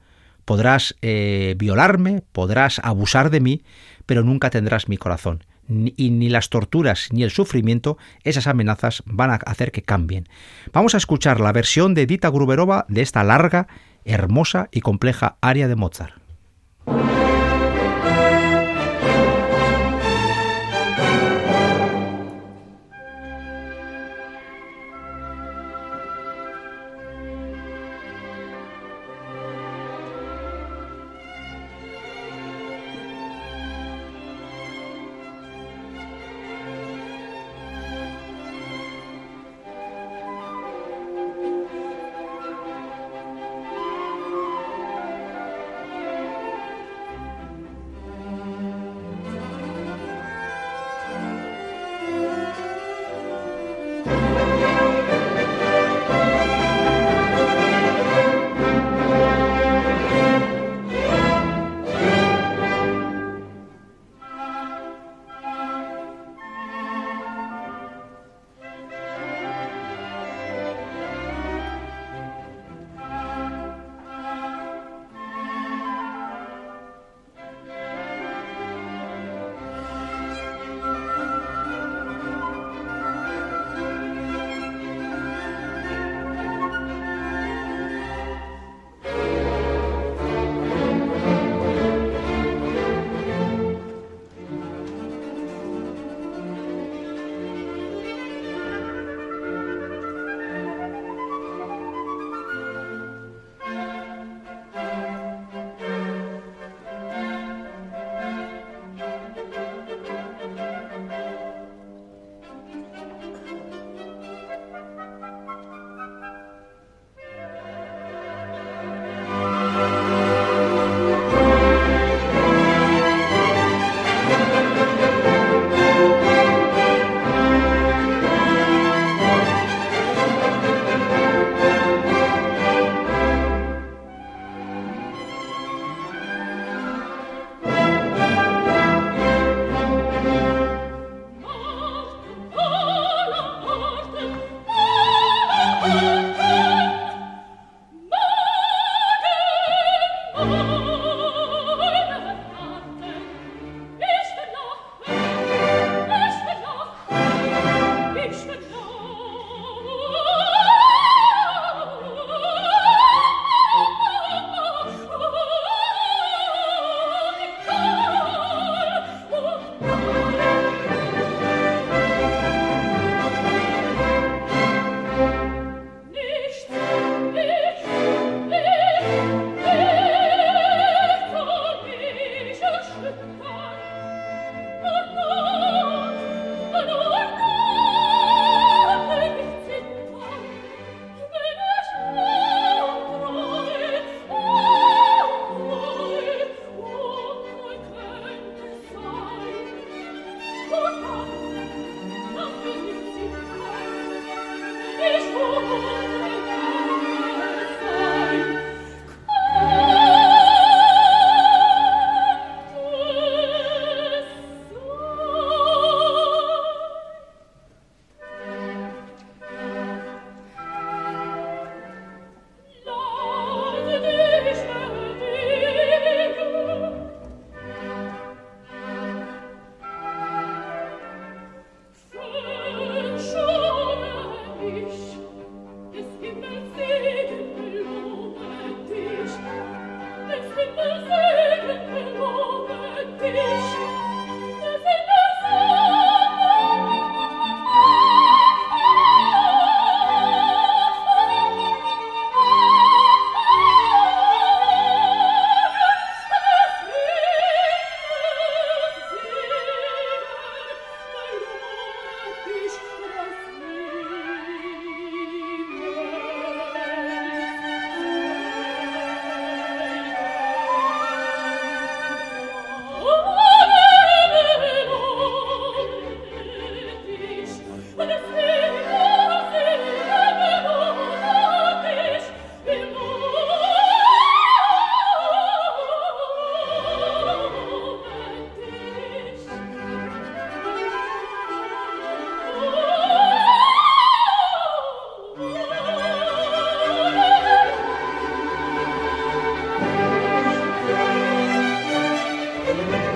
Podrás 0.45 0.95
eh, 1.03 1.55
violarme, 1.59 2.23
podrás 2.33 2.81
abusar 2.83 3.31
de 3.31 3.41
mí, 3.41 3.63
pero 4.07 4.23
nunca 4.23 4.51
tendrás 4.51 4.89
mi 4.89 4.97
corazón. 4.97 5.45
y 5.67 6.11
ni 6.11 6.29
las 6.29 6.51
torturas 6.51 7.09
ni 7.11 7.23
el 7.23 7.31
sufrimiento, 7.31 7.97
esas 8.23 8.47
amenazas 8.47 9.03
van 9.07 9.31
a 9.31 9.35
hacer 9.47 9.73
que 9.73 9.81
cambien. 9.81 10.29
Vamos 10.75 10.95
a 10.95 10.99
escuchar 10.99 11.41
la 11.41 11.53
versión 11.53 11.95
de 11.95 12.05
Dita 12.05 12.29
Gruberova 12.29 12.85
de 12.89 13.01
esta 13.01 13.25
larga, 13.25 13.67
hermosa 14.05 14.69
y 14.73 14.83
compleja 14.83 15.39
aria 15.41 15.67
de 15.67 15.77
Mozart. 15.77 16.15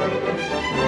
Música 0.08 0.87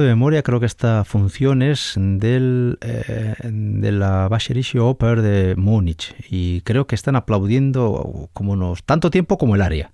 De 0.00 0.08
memoria, 0.08 0.42
creo 0.42 0.58
que 0.58 0.64
esta 0.64 1.04
función 1.04 1.60
es 1.60 1.94
del, 1.96 2.78
eh, 2.80 3.34
de 3.44 3.92
la 3.92 4.26
Bayerische 4.26 4.80
Oper 4.80 5.20
de 5.20 5.54
Múnich 5.54 6.14
y 6.30 6.62
creo 6.62 6.86
que 6.86 6.94
están 6.94 7.14
aplaudiendo 7.14 8.30
como 8.32 8.52
unos 8.52 8.84
tanto 8.84 9.10
tiempo 9.10 9.36
como 9.36 9.54
el 9.54 9.60
área, 9.60 9.92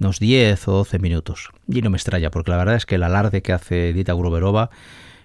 unos 0.00 0.20
10 0.20 0.68
o 0.68 0.72
12 0.72 0.98
minutos. 1.00 1.50
Y 1.68 1.82
no 1.82 1.90
me 1.90 1.98
extraña, 1.98 2.30
porque 2.30 2.50
la 2.50 2.56
verdad 2.56 2.76
es 2.76 2.86
que 2.86 2.94
el 2.94 3.02
alarde 3.02 3.42
que 3.42 3.52
hace 3.52 3.92
Dita 3.92 4.14
Gruberova 4.14 4.70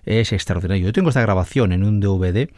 es 0.03 0.33
extraordinario. 0.33 0.85
Yo 0.85 0.93
tengo 0.93 1.09
esta 1.09 1.21
grabación 1.21 1.71
en 1.71 1.83
un 1.83 2.01
DVD 2.01 2.49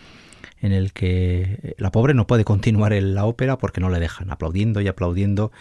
en 0.60 0.72
el 0.72 0.92
que 0.92 1.76
la 1.78 1.92
pobre 1.92 2.16
no 2.16 2.26
puede 2.26 2.46
continuar 2.46 2.94
en 2.94 3.14
la 3.14 3.26
ópera 3.26 3.60
porque 3.60 3.80
no 3.80 3.90
le 3.90 4.00
dejan, 4.00 4.32
aplaudiendo 4.32 4.82
y 4.82 4.88
aplaudiendo 4.88 5.52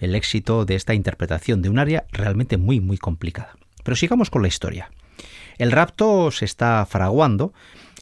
el 0.00 0.14
éxito 0.14 0.64
de 0.64 0.76
esta 0.76 0.94
interpretación 0.94 1.60
de 1.60 1.68
un 1.68 1.78
área 1.78 2.06
realmente 2.10 2.56
muy, 2.56 2.80
muy 2.80 2.96
complicada. 2.96 3.54
Pero 3.84 3.96
sigamos 3.96 4.30
con 4.30 4.40
la 4.40 4.48
historia. 4.48 4.90
El 5.58 5.72
rapto 5.72 6.30
se 6.30 6.44
está 6.44 6.86
fraguando 6.88 7.52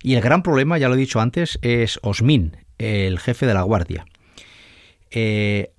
y 0.02 0.14
el 0.14 0.22
gran 0.22 0.42
problema, 0.42 0.78
ya 0.78 0.88
lo 0.88 0.94
he 0.94 0.98
dicho 0.98 1.20
antes, 1.20 1.58
es 1.62 1.98
Osmin, 2.02 2.56
el 2.78 3.18
jefe 3.18 3.46
de 3.46 3.54
la 3.54 3.62
guardia. 3.62 4.06
Eh, 5.10 5.72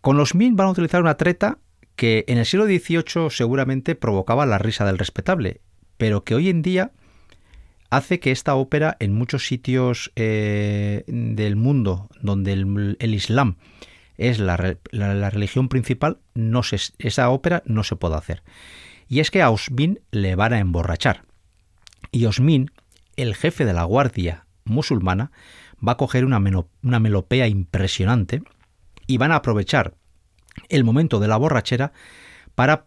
con 0.00 0.20
Osmin 0.20 0.56
van 0.56 0.68
a 0.68 0.70
utilizar 0.70 1.00
una 1.00 1.16
treta 1.16 1.58
que 1.96 2.24
en 2.28 2.38
el 2.38 2.46
siglo 2.46 2.66
XVIII 2.66 3.30
seguramente 3.30 3.94
provocaba 3.94 4.46
la 4.46 4.58
risa 4.58 4.84
del 4.84 4.98
respetable, 4.98 5.60
pero 5.96 6.22
que 6.22 6.34
hoy 6.34 6.48
en 6.48 6.62
día 6.62 6.92
hace 7.90 8.20
que 8.20 8.30
esta 8.30 8.54
ópera 8.54 8.96
en 9.00 9.14
muchos 9.14 9.46
sitios 9.46 10.12
eh, 10.14 11.04
del 11.06 11.56
mundo 11.56 12.08
donde 12.20 12.52
el, 12.52 13.14
Islam 13.14 13.56
es 14.16 14.38
la, 14.38 14.56
religión 14.56 15.68
principal, 15.68 16.18
esa 16.98 17.30
ópera 17.30 17.62
no 17.66 17.82
se 17.82 17.96
puede 17.96 18.16
hacer. 18.16 18.42
Y 19.08 19.20
es 19.20 19.30
que 19.30 19.42
a 19.42 19.50
Osmin 19.50 20.00
le 20.10 20.34
van 20.34 20.52
a 20.52 20.58
emborrachar. 20.58 21.24
Y 22.12 22.26
Osmin, 22.26 22.70
el 23.16 23.34
jefe 23.34 23.64
de 23.64 23.72
la 23.72 23.84
guardia 23.84 24.46
musulmana, 24.64 25.32
va 25.86 25.92
a 25.92 25.96
coger 25.96 26.24
una, 26.24 26.40
una 26.82 27.00
melopea 27.00 27.48
impresionante 27.48 28.42
y 29.06 29.16
van 29.16 29.32
a 29.32 29.36
aprovechar 29.36 29.94
el 30.68 30.84
momento 30.84 31.20
de 31.20 31.28
la 31.28 31.36
borrachera 31.36 31.92
para, 32.54 32.86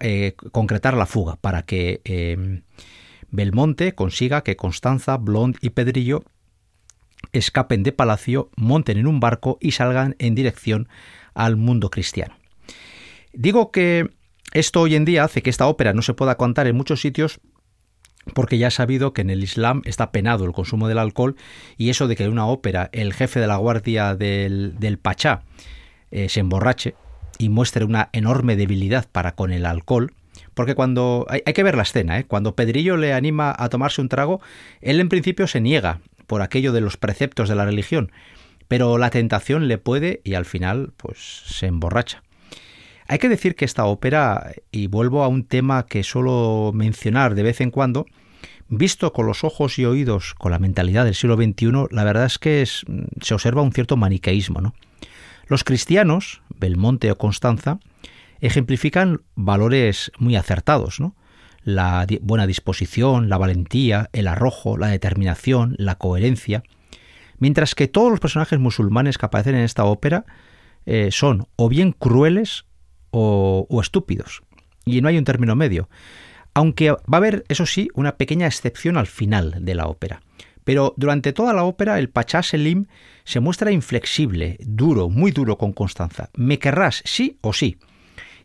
eh, 0.00 0.34
concretar 0.50 0.96
la 0.96 1.06
fuga, 1.06 1.36
para 1.36 1.62
que 1.64 2.00
eh, 2.04 2.62
Belmonte 3.30 3.94
consiga 3.94 4.42
que 4.42 4.56
Constanza, 4.56 5.16
Blond 5.16 5.56
y 5.60 5.70
Pedrillo 5.70 6.24
escapen 7.32 7.84
de 7.84 7.92
palacio, 7.92 8.50
monten 8.56 8.98
en 8.98 9.06
un 9.06 9.20
barco 9.20 9.58
y 9.60 9.70
salgan 9.70 10.16
en 10.18 10.34
dirección 10.34 10.88
al 11.32 11.56
mundo 11.56 11.90
cristiano. 11.90 12.34
Digo 13.32 13.70
que 13.70 14.10
esto 14.54 14.80
hoy 14.80 14.94
en 14.94 15.04
día 15.04 15.24
hace 15.24 15.42
que 15.42 15.50
esta 15.50 15.66
ópera 15.66 15.92
no 15.92 16.02
se 16.02 16.14
pueda 16.14 16.36
contar 16.36 16.66
en 16.66 16.76
muchos 16.76 17.00
sitios 17.00 17.40
porque 18.32 18.56
ya 18.56 18.68
ha 18.68 18.70
sabido 18.70 19.12
que 19.12 19.20
en 19.20 19.30
el 19.30 19.42
Islam 19.42 19.82
está 19.84 20.10
penado 20.10 20.44
el 20.44 20.52
consumo 20.52 20.88
del 20.88 20.98
alcohol 20.98 21.36
y 21.76 21.90
eso 21.90 22.08
de 22.08 22.16
que 22.16 22.24
en 22.24 22.32
una 22.32 22.46
ópera 22.46 22.88
el 22.92 23.12
jefe 23.12 23.40
de 23.40 23.46
la 23.46 23.56
guardia 23.56 24.14
del, 24.14 24.98
Pachá 25.02 25.42
eh, 26.10 26.28
se 26.28 26.40
emborrache 26.40 26.94
y 27.38 27.48
muestre 27.48 27.84
una 27.84 28.08
enorme 28.12 28.56
debilidad 28.56 29.06
para 29.10 29.34
con 29.34 29.52
el 29.52 29.66
alcohol, 29.66 30.14
porque 30.54 30.74
cuando 30.74 31.26
hay, 31.28 31.40
que 31.40 31.62
ver 31.62 31.76
la 31.76 31.82
escena, 31.82 32.20
¿eh? 32.20 32.24
cuando 32.24 32.54
Pedrillo 32.54 32.96
le 32.96 33.12
anima 33.12 33.54
a 33.58 33.68
tomarse 33.68 34.00
un 34.00 34.08
trago, 34.08 34.40
él 34.80 35.00
en 35.00 35.08
principio 35.08 35.48
se 35.48 35.60
niega 35.60 36.00
por 36.26 36.42
aquello 36.42 36.72
de 36.72 36.80
los 36.80 36.96
preceptos 36.96 37.48
de 37.48 37.56
la 37.56 37.64
religión, 37.64 38.12
pero 38.68 38.98
la 38.98 39.10
tentación 39.10 39.68
le 39.68 39.78
puede 39.78 40.20
y 40.24 40.34
al 40.34 40.44
final 40.44 40.92
pues 40.96 41.18
se 41.18 41.66
emborracha. 41.66 42.23
Hay 43.06 43.18
que 43.18 43.28
decir 43.28 43.54
que 43.54 43.64
esta 43.64 43.84
ópera, 43.84 44.52
y 44.70 44.86
vuelvo 44.86 45.22
a 45.22 45.28
un 45.28 45.44
tema 45.44 45.86
que 45.86 46.02
suelo 46.02 46.72
mencionar 46.74 47.34
de 47.34 47.42
vez 47.42 47.60
en 47.60 47.70
cuando, 47.70 48.06
visto 48.68 49.12
con 49.12 49.26
los 49.26 49.44
ojos 49.44 49.78
y 49.78 49.84
oídos, 49.84 50.34
con 50.34 50.52
la 50.52 50.58
mentalidad 50.58 51.04
del 51.04 51.14
siglo 51.14 51.36
XXI, 51.36 51.88
la 51.90 52.04
verdad 52.04 52.24
es 52.24 52.38
que 52.38 52.64
se 52.66 53.34
observa 53.34 53.62
un 53.62 53.72
cierto 53.72 53.96
maniqueísmo. 53.96 54.60
¿no? 54.60 54.74
Los 55.46 55.64
cristianos, 55.64 56.40
Belmonte 56.48 57.10
o 57.10 57.18
Constanza, 57.18 57.78
ejemplifican 58.40 59.22
valores 59.34 60.10
muy 60.18 60.36
acertados, 60.36 60.98
¿no? 60.98 61.14
la 61.62 62.06
buena 62.20 62.46
disposición, 62.46 63.28
la 63.28 63.38
valentía, 63.38 64.10
el 64.12 64.28
arrojo, 64.28 64.76
la 64.76 64.88
determinación, 64.88 65.74
la 65.78 65.96
coherencia, 65.96 66.62
mientras 67.38 67.74
que 67.74 67.88
todos 67.88 68.10
los 68.10 68.20
personajes 68.20 68.58
musulmanes 68.58 69.18
que 69.18 69.26
aparecen 69.26 69.54
en 69.56 69.62
esta 69.62 69.84
ópera 69.84 70.24
eh, 70.86 71.08
son 71.10 71.46
o 71.56 71.68
bien 71.68 71.92
crueles 71.92 72.66
o, 73.14 73.80
estúpidos. 73.80 74.42
Y 74.84 75.00
no 75.00 75.08
hay 75.08 75.18
un 75.18 75.24
término 75.24 75.56
medio. 75.56 75.88
Aunque 76.52 76.90
va 76.90 76.98
a 77.12 77.16
haber, 77.16 77.44
eso 77.48 77.66
sí, 77.66 77.88
una 77.94 78.16
pequeña 78.16 78.46
excepción 78.46 78.96
al 78.96 79.06
final 79.06 79.56
de 79.60 79.74
la 79.74 79.86
ópera. 79.86 80.20
Pero 80.64 80.94
durante 80.96 81.32
toda 81.32 81.52
la 81.52 81.64
ópera 81.64 81.98
el 81.98 82.08
Pachá 82.08 82.42
Selim 82.42 82.86
se 83.24 83.40
muestra 83.40 83.70
inflexible, 83.70 84.56
duro, 84.60 85.08
muy 85.08 85.30
duro 85.30 85.58
con 85.58 85.72
Constanza. 85.72 86.30
Me 86.34 86.58
querrás, 86.58 87.02
sí 87.04 87.38
o 87.40 87.52
sí. 87.52 87.78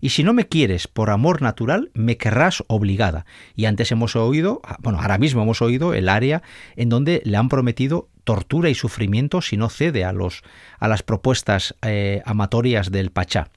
Y 0.01 0.09
si 0.09 0.23
no 0.23 0.33
me 0.33 0.47
quieres 0.47 0.87
por 0.87 1.09
amor 1.09 1.41
natural, 1.41 1.91
me 1.93 2.17
querrás 2.17 2.63
obligada. 2.67 3.25
Y 3.55 3.65
antes 3.65 3.91
hemos 3.91 4.15
oído, 4.15 4.61
bueno, 4.79 4.99
ahora 5.01 5.17
mismo 5.17 5.41
hemos 5.41 5.61
oído 5.61 5.93
el 5.93 6.07
área 6.07 6.41
en 6.77 6.89
donde 6.89 7.21
le 7.25 7.37
han 7.37 7.49
prometido 7.49 8.09
tortura 8.23 8.69
y 8.69 8.75
sufrimiento 8.75 9.41
si 9.41 9.57
no 9.57 9.69
cede 9.69 10.05
a, 10.05 10.13
los, 10.13 10.43
a 10.79 10.87
las 10.87 11.03
propuestas 11.03 11.75
eh, 11.81 12.21
amatorias 12.25 12.91
del 12.91 13.11
Pachá. 13.11 13.49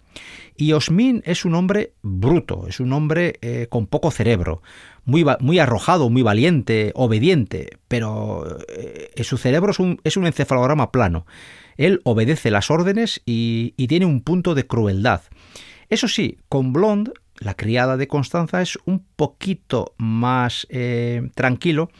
Y 0.57 0.72
Osmin 0.72 1.22
es 1.25 1.44
un 1.44 1.55
hombre 1.55 1.94
bruto, 2.03 2.66
es 2.68 2.81
un 2.81 2.92
hombre 2.92 3.38
eh, 3.40 3.66
con 3.70 3.87
poco 3.87 4.11
cerebro, 4.11 4.62
muy, 5.05 5.59
arrojado, 5.59 6.11
muy 6.11 6.22
valiente, 6.22 6.92
obediente, 6.94 7.79
pero 7.88 8.59
eh, 8.68 9.11
su 9.25 9.38
cerebro 9.38 9.72
es 9.72 9.79
un, 9.79 10.01
es 10.05 10.16
un, 10.16 10.27
encefalograma 10.27 10.92
plano. 10.92 11.27
Él 11.77 12.01
obedece 12.05 12.51
las 12.51 12.70
órdenes 12.70 13.22
y, 13.25 13.75
tiene 13.87 14.07
un 14.07 14.20
punto 14.20 14.55
de 14.55 14.66
crueldad. 14.66 15.22
Eso 15.88 16.07
sí, 16.09 16.38
con 16.48 16.72
Blonde, 16.72 17.12
la 17.38 17.55
criada 17.55 17.96
de 17.96 18.07
Constanza, 18.07 18.62
es 18.62 18.79
un 18.85 19.05
poquito 19.16 19.94
más 19.98 20.66
eh, 20.70 21.31
tranquilo 21.35 21.90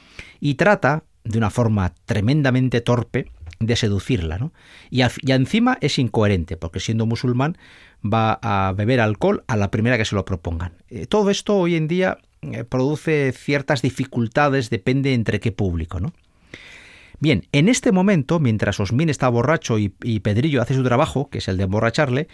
y 0.41 0.55
trata, 0.55 1.05
de 1.25 1.39
una 1.39 1.51
forma 1.51 1.95
tremendamente 2.07 2.81
torpe, 2.81 3.27
de 3.67 3.77
seducirla, 3.77 4.39
¿no? 4.39 4.53
Y, 4.91 5.03
encima 5.03 5.79
es 5.81 5.99
incoherente, 5.99 6.57
porque 6.57 6.81
siendo 6.81 7.07
musulmán 7.07 7.57
va 8.03 8.39
a 8.43 8.73
beber 8.73 9.01
alcohol 9.01 9.45
a 9.47 9.57
la 9.57 9.71
primera 9.71 9.97
que 9.97 10.05
se 10.05 10.15
lo 10.15 10.25
propongan. 10.25 10.73
Eh, 10.89 11.07
todo 11.07 11.31
esto 11.31 11.57
hoy 11.57 11.77
en 11.77 11.89
día 11.89 12.19
eh, 12.43 12.65
produce 12.65 13.33
ciertas 13.33 13.83
dificultades, 13.83 14.71
depende 14.71 15.15
entre 15.15 15.41
qué 15.41 15.53
público, 15.53 16.01
¿no? 16.01 16.13
Bien, 17.21 17.47
en 17.53 17.69
este 17.69 17.93
momento, 17.93 18.41
mientras 18.41 18.81
Osmin 18.81 19.09
está 19.09 19.29
borracho 19.29 19.79
y, 19.79 19.95
y, 20.03 20.21
Pedrillo 20.21 20.61
hace 20.61 20.75
su 20.75 20.83
trabajo, 20.83 21.31
que 21.31 21.39
es 21.39 21.47
el 21.47 21.57
de 21.57 21.65
emborracharle, 21.65 22.27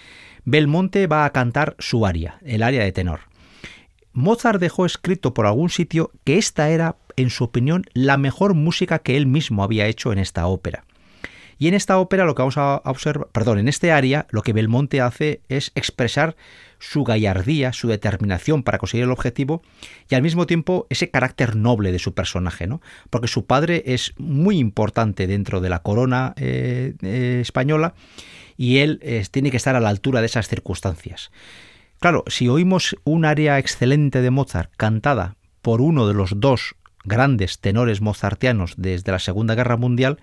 Belmonte 0.46 1.06
va 1.06 1.26
a 1.26 1.32
cantar 1.32 1.76
su 1.78 2.06
aria, 2.06 2.38
el 2.42 2.62
aria 2.62 2.82
de 2.82 2.92
tenor. 2.92 3.20
Mozart 4.14 4.60
dejó 4.60 4.86
escrito 4.86 5.34
por 5.34 5.44
algún 5.44 5.68
sitio 5.68 6.10
que 6.24 6.38
esta 6.38 6.70
era, 6.70 6.96
en 7.16 7.28
su 7.28 7.44
opinión, 7.44 7.84
la 7.92 8.16
mejor 8.16 8.54
música 8.54 8.98
que 8.98 9.18
él 9.18 9.26
mismo 9.26 9.62
había 9.62 9.86
hecho 9.86 10.10
en 10.10 10.18
esta 10.18 10.46
ópera. 10.46 10.84
Y 11.58 11.66
en 11.68 11.74
esta 11.74 11.98
ópera 11.98 12.24
lo 12.24 12.34
que 12.34 12.42
vamos 12.42 12.56
a 12.56 12.80
observar, 12.84 13.28
perdón, 13.32 13.58
en 13.58 13.68
este 13.68 13.90
área 13.90 14.26
lo 14.30 14.42
que 14.42 14.52
Belmonte 14.52 15.00
hace 15.00 15.42
es 15.48 15.72
expresar 15.74 16.36
su 16.78 17.02
gallardía, 17.02 17.72
su 17.72 17.88
determinación 17.88 18.62
para 18.62 18.78
conseguir 18.78 19.04
el 19.04 19.10
objetivo 19.10 19.62
y 20.08 20.14
al 20.14 20.22
mismo 20.22 20.46
tiempo 20.46 20.86
ese 20.90 21.10
carácter 21.10 21.56
noble 21.56 21.90
de 21.90 21.98
su 21.98 22.14
personaje, 22.14 22.68
¿no? 22.68 22.80
Porque 23.10 23.26
su 23.26 23.46
padre 23.46 23.82
es 23.86 24.14
muy 24.18 24.58
importante 24.58 25.26
dentro 25.26 25.60
de 25.60 25.70
la 25.70 25.82
corona 25.82 26.34
eh, 26.36 26.94
eh, 27.02 27.38
española 27.42 27.94
y 28.56 28.78
él 28.78 29.00
eh, 29.02 29.24
tiene 29.30 29.50
que 29.50 29.56
estar 29.56 29.74
a 29.74 29.80
la 29.80 29.88
altura 29.88 30.20
de 30.20 30.26
esas 30.26 30.48
circunstancias. 30.48 31.32
Claro, 31.98 32.22
si 32.28 32.48
oímos 32.48 32.96
un 33.02 33.24
área 33.24 33.58
excelente 33.58 34.22
de 34.22 34.30
Mozart 34.30 34.70
cantada 34.76 35.36
por 35.62 35.80
uno 35.80 36.06
de 36.06 36.14
los 36.14 36.38
dos 36.38 36.76
grandes 37.04 37.58
tenores 37.58 38.00
mozartianos 38.00 38.74
desde 38.76 39.10
la 39.10 39.18
Segunda 39.18 39.56
Guerra 39.56 39.76
Mundial, 39.76 40.18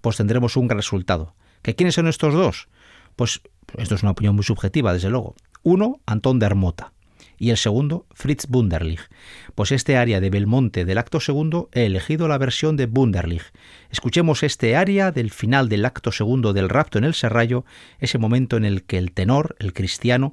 pues 0.00 0.16
tendremos 0.16 0.56
un 0.56 0.68
resultado. 0.68 1.34
¿Que 1.62 1.74
quiénes 1.74 1.94
son 1.94 2.08
estos 2.08 2.34
dos? 2.34 2.68
Pues 3.16 3.40
esto 3.78 3.94
es 3.94 4.02
una 4.02 4.12
opinión 4.12 4.34
muy 4.34 4.44
subjetiva, 4.44 4.92
desde 4.92 5.10
luego. 5.10 5.34
Uno, 5.62 6.00
Antón 6.06 6.38
de 6.38 6.46
Armota, 6.46 6.92
y 7.38 7.50
el 7.50 7.56
segundo, 7.56 8.06
Fritz 8.14 8.46
Bunderlich. 8.48 9.08
Pues 9.54 9.72
este 9.72 9.96
área 9.96 10.20
de 10.20 10.30
Belmonte 10.30 10.84
del 10.84 10.98
acto 10.98 11.20
segundo 11.20 11.68
he 11.72 11.86
elegido 11.86 12.28
la 12.28 12.38
versión 12.38 12.76
de 12.76 12.86
Bunderlich. 12.86 13.52
Escuchemos 13.90 14.42
este 14.42 14.76
área 14.76 15.12
del 15.12 15.30
final 15.30 15.68
del 15.68 15.84
acto 15.84 16.12
segundo 16.12 16.52
del 16.52 16.68
rapto 16.68 16.98
en 16.98 17.04
el 17.04 17.14
Serrallo, 17.14 17.64
ese 17.98 18.18
momento 18.18 18.56
en 18.56 18.64
el 18.64 18.84
que 18.84 18.98
el 18.98 19.12
tenor, 19.12 19.56
el 19.58 19.72
cristiano, 19.72 20.32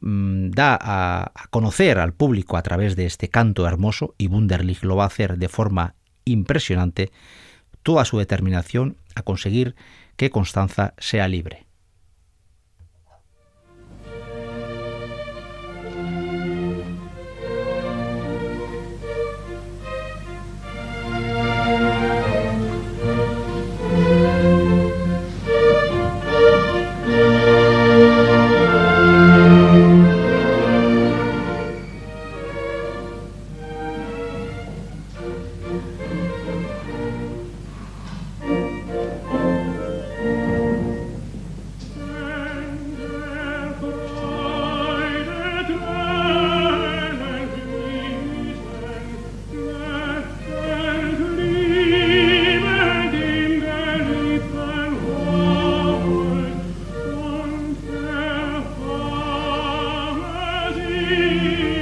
mm, 0.00 0.50
da 0.50 0.78
a, 0.80 1.32
a 1.34 1.46
conocer 1.48 1.98
al 1.98 2.14
público 2.14 2.56
a 2.56 2.62
través 2.62 2.96
de 2.96 3.06
este 3.06 3.28
canto 3.28 3.66
hermoso, 3.66 4.14
y 4.16 4.28
Bunderlich 4.28 4.82
lo 4.82 4.96
va 4.96 5.04
a 5.04 5.08
hacer 5.08 5.36
de 5.36 5.48
forma 5.48 5.94
impresionante, 6.24 7.10
toda 7.82 8.04
su 8.04 8.18
determinación 8.18 8.96
a 9.14 9.22
conseguir 9.22 9.74
que 10.16 10.30
Constanza 10.30 10.94
sea 10.98 11.28
libre. 11.28 11.66
see. 61.10 61.79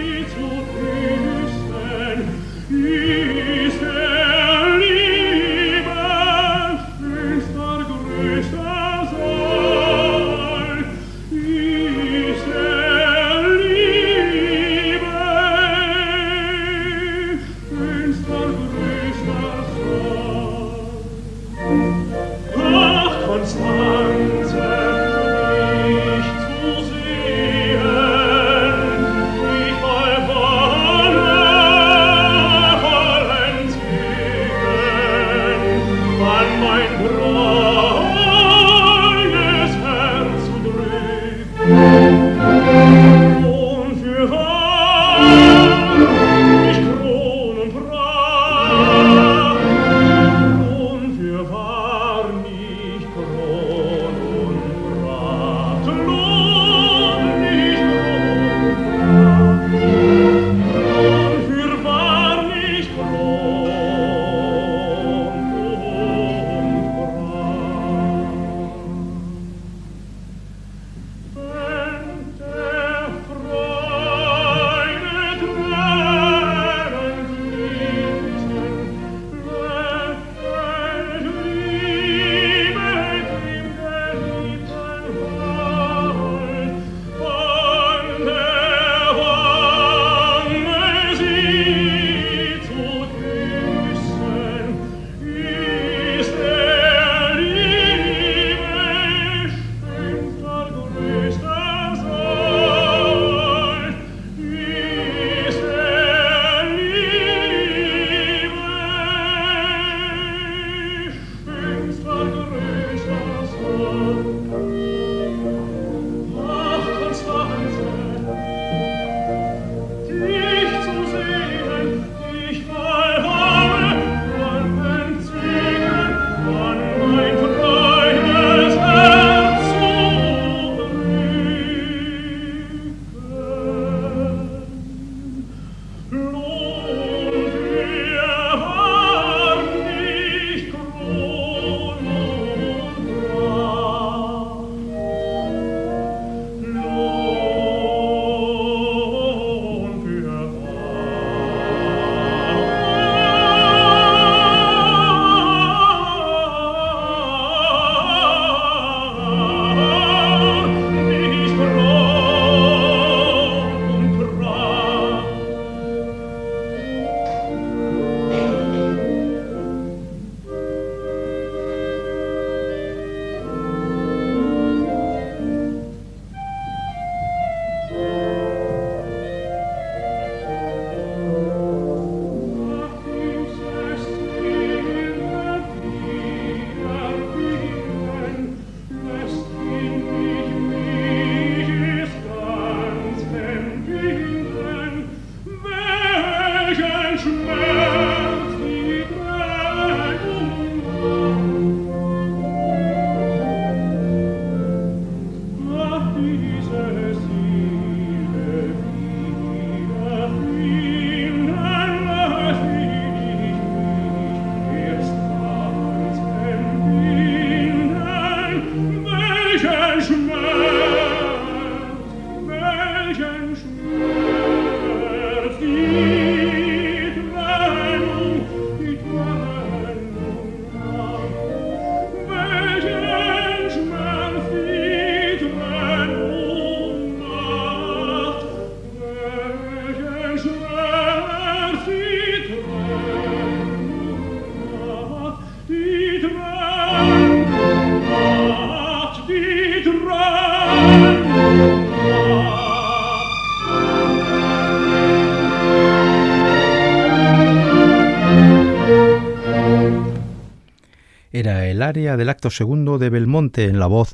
Del 261.93 262.29
acto 262.29 262.51
segundo 262.51 262.99
de 262.99 263.09
Belmonte 263.09 263.65
en 263.65 263.79
la 263.79 263.87
voz 263.87 264.13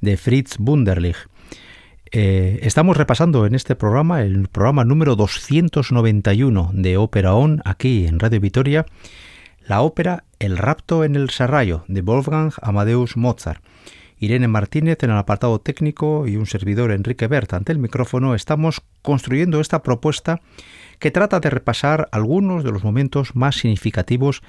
de 0.00 0.16
Fritz 0.16 0.56
Wunderlich. 0.58 1.28
Eh, 2.10 2.60
estamos 2.62 2.96
repasando 2.96 3.44
en 3.44 3.54
este 3.54 3.76
programa 3.76 4.22
el 4.22 4.48
programa 4.48 4.84
número 4.84 5.14
291 5.14 6.70
de 6.72 6.96
Ópera 6.96 7.34
On, 7.34 7.60
aquí 7.66 8.06
en 8.06 8.20
Radio 8.20 8.40
Vitoria, 8.40 8.86
la 9.66 9.82
ópera 9.82 10.24
El 10.38 10.56
rapto 10.56 11.04
en 11.04 11.14
el 11.14 11.28
Serrallo 11.28 11.84
de 11.88 12.00
Wolfgang 12.00 12.52
Amadeus 12.62 13.18
Mozart. 13.18 13.62
Irene 14.18 14.48
Martínez 14.48 15.02
en 15.02 15.10
el 15.10 15.18
apartado 15.18 15.60
técnico 15.60 16.26
y 16.26 16.36
un 16.36 16.46
servidor 16.46 16.90
Enrique 16.90 17.26
Bert 17.26 17.52
ante 17.52 17.72
el 17.72 17.78
micrófono 17.78 18.34
estamos 18.34 18.80
construyendo 19.02 19.60
esta 19.60 19.82
propuesta 19.82 20.40
que 21.04 21.10
trata 21.10 21.38
de 21.38 21.50
repasar 21.50 22.08
algunos 22.12 22.64
de 22.64 22.72
los 22.72 22.82
momentos 22.82 23.36
más 23.36 23.56
significativos 23.56 24.40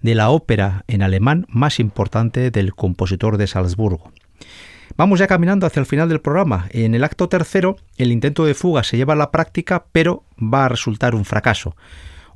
de 0.00 0.14
la 0.14 0.30
ópera 0.30 0.84
en 0.86 1.02
alemán 1.02 1.44
más 1.48 1.80
importante 1.80 2.52
del 2.52 2.72
compositor 2.72 3.36
de 3.36 3.48
Salzburgo. 3.48 4.12
Vamos 4.96 5.18
ya 5.18 5.26
caminando 5.26 5.66
hacia 5.66 5.80
el 5.80 5.86
final 5.86 6.08
del 6.08 6.20
programa. 6.20 6.68
En 6.70 6.94
el 6.94 7.02
acto 7.02 7.28
tercero, 7.28 7.78
el 7.96 8.12
intento 8.12 8.44
de 8.44 8.54
fuga 8.54 8.84
se 8.84 8.96
lleva 8.96 9.14
a 9.14 9.16
la 9.16 9.32
práctica, 9.32 9.86
pero 9.90 10.22
va 10.38 10.66
a 10.66 10.68
resultar 10.68 11.16
un 11.16 11.24
fracaso. 11.24 11.74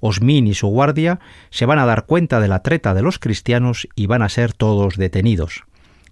Osmin 0.01 0.49
y 0.49 0.55
su 0.55 0.67
guardia 0.67 1.21
se 1.51 1.65
van 1.65 1.79
a 1.79 1.87
dar 1.87 2.05
cuenta 2.05 2.41
de 2.41 2.49
la 2.49 2.65
treta 2.65 2.95
de 2.95 3.03
los 3.03 3.21
cristianos 3.21 3.87
y 3.95 4.09
van 4.09 4.23
a 4.23 4.29
ser 4.29 4.55
todos 4.55 4.97
detenidos. 4.97 5.63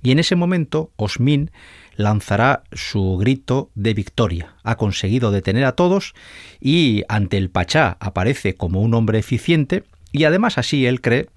Y 0.04 0.12
en 0.12 0.20
ese 0.20 0.36
momento, 0.36 0.92
Osmin 0.94 1.50
lanzará 1.96 2.62
su 2.72 3.16
grito 3.16 3.70
de 3.74 3.94
victoria. 3.94 4.54
Ha 4.62 4.76
conseguido 4.76 5.30
detener 5.30 5.64
a 5.64 5.72
todos 5.72 6.14
y 6.60 7.02
ante 7.08 7.38
el 7.38 7.50
Pachá 7.50 7.96
aparece 8.00 8.54
como 8.54 8.80
un 8.80 8.94
hombre 8.94 9.18
eficiente 9.18 9.84
y 10.12 10.24
además 10.24 10.58
así 10.58 10.86
él 10.86 11.00
cree 11.00 11.28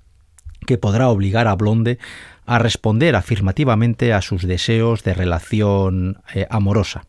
que 0.65 0.77
podrá 0.77 1.09
obligar 1.09 1.47
a 1.47 1.55
Blonde 1.55 1.97
a 2.45 2.59
responder 2.59 3.15
afirmativamente 3.15 4.13
a 4.13 4.21
sus 4.21 4.43
deseos 4.43 5.03
de 5.03 5.13
relación 5.13 6.21
eh, 6.33 6.47
amorosa. 6.49 7.05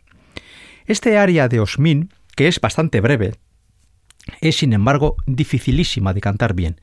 Este 0.87 1.19
área 1.19 1.49
de 1.49 1.61
Osmin, 1.61 2.11
que 2.37 2.49
es 2.49 2.61
bastante 2.61 3.01
breve, 3.01 3.35
es 4.41 4.57
sin 4.57 4.73
embargo 4.73 5.17
dificilísima 5.27 6.13
de 6.13 6.21
cantar 6.21 6.55
bien, 6.55 6.81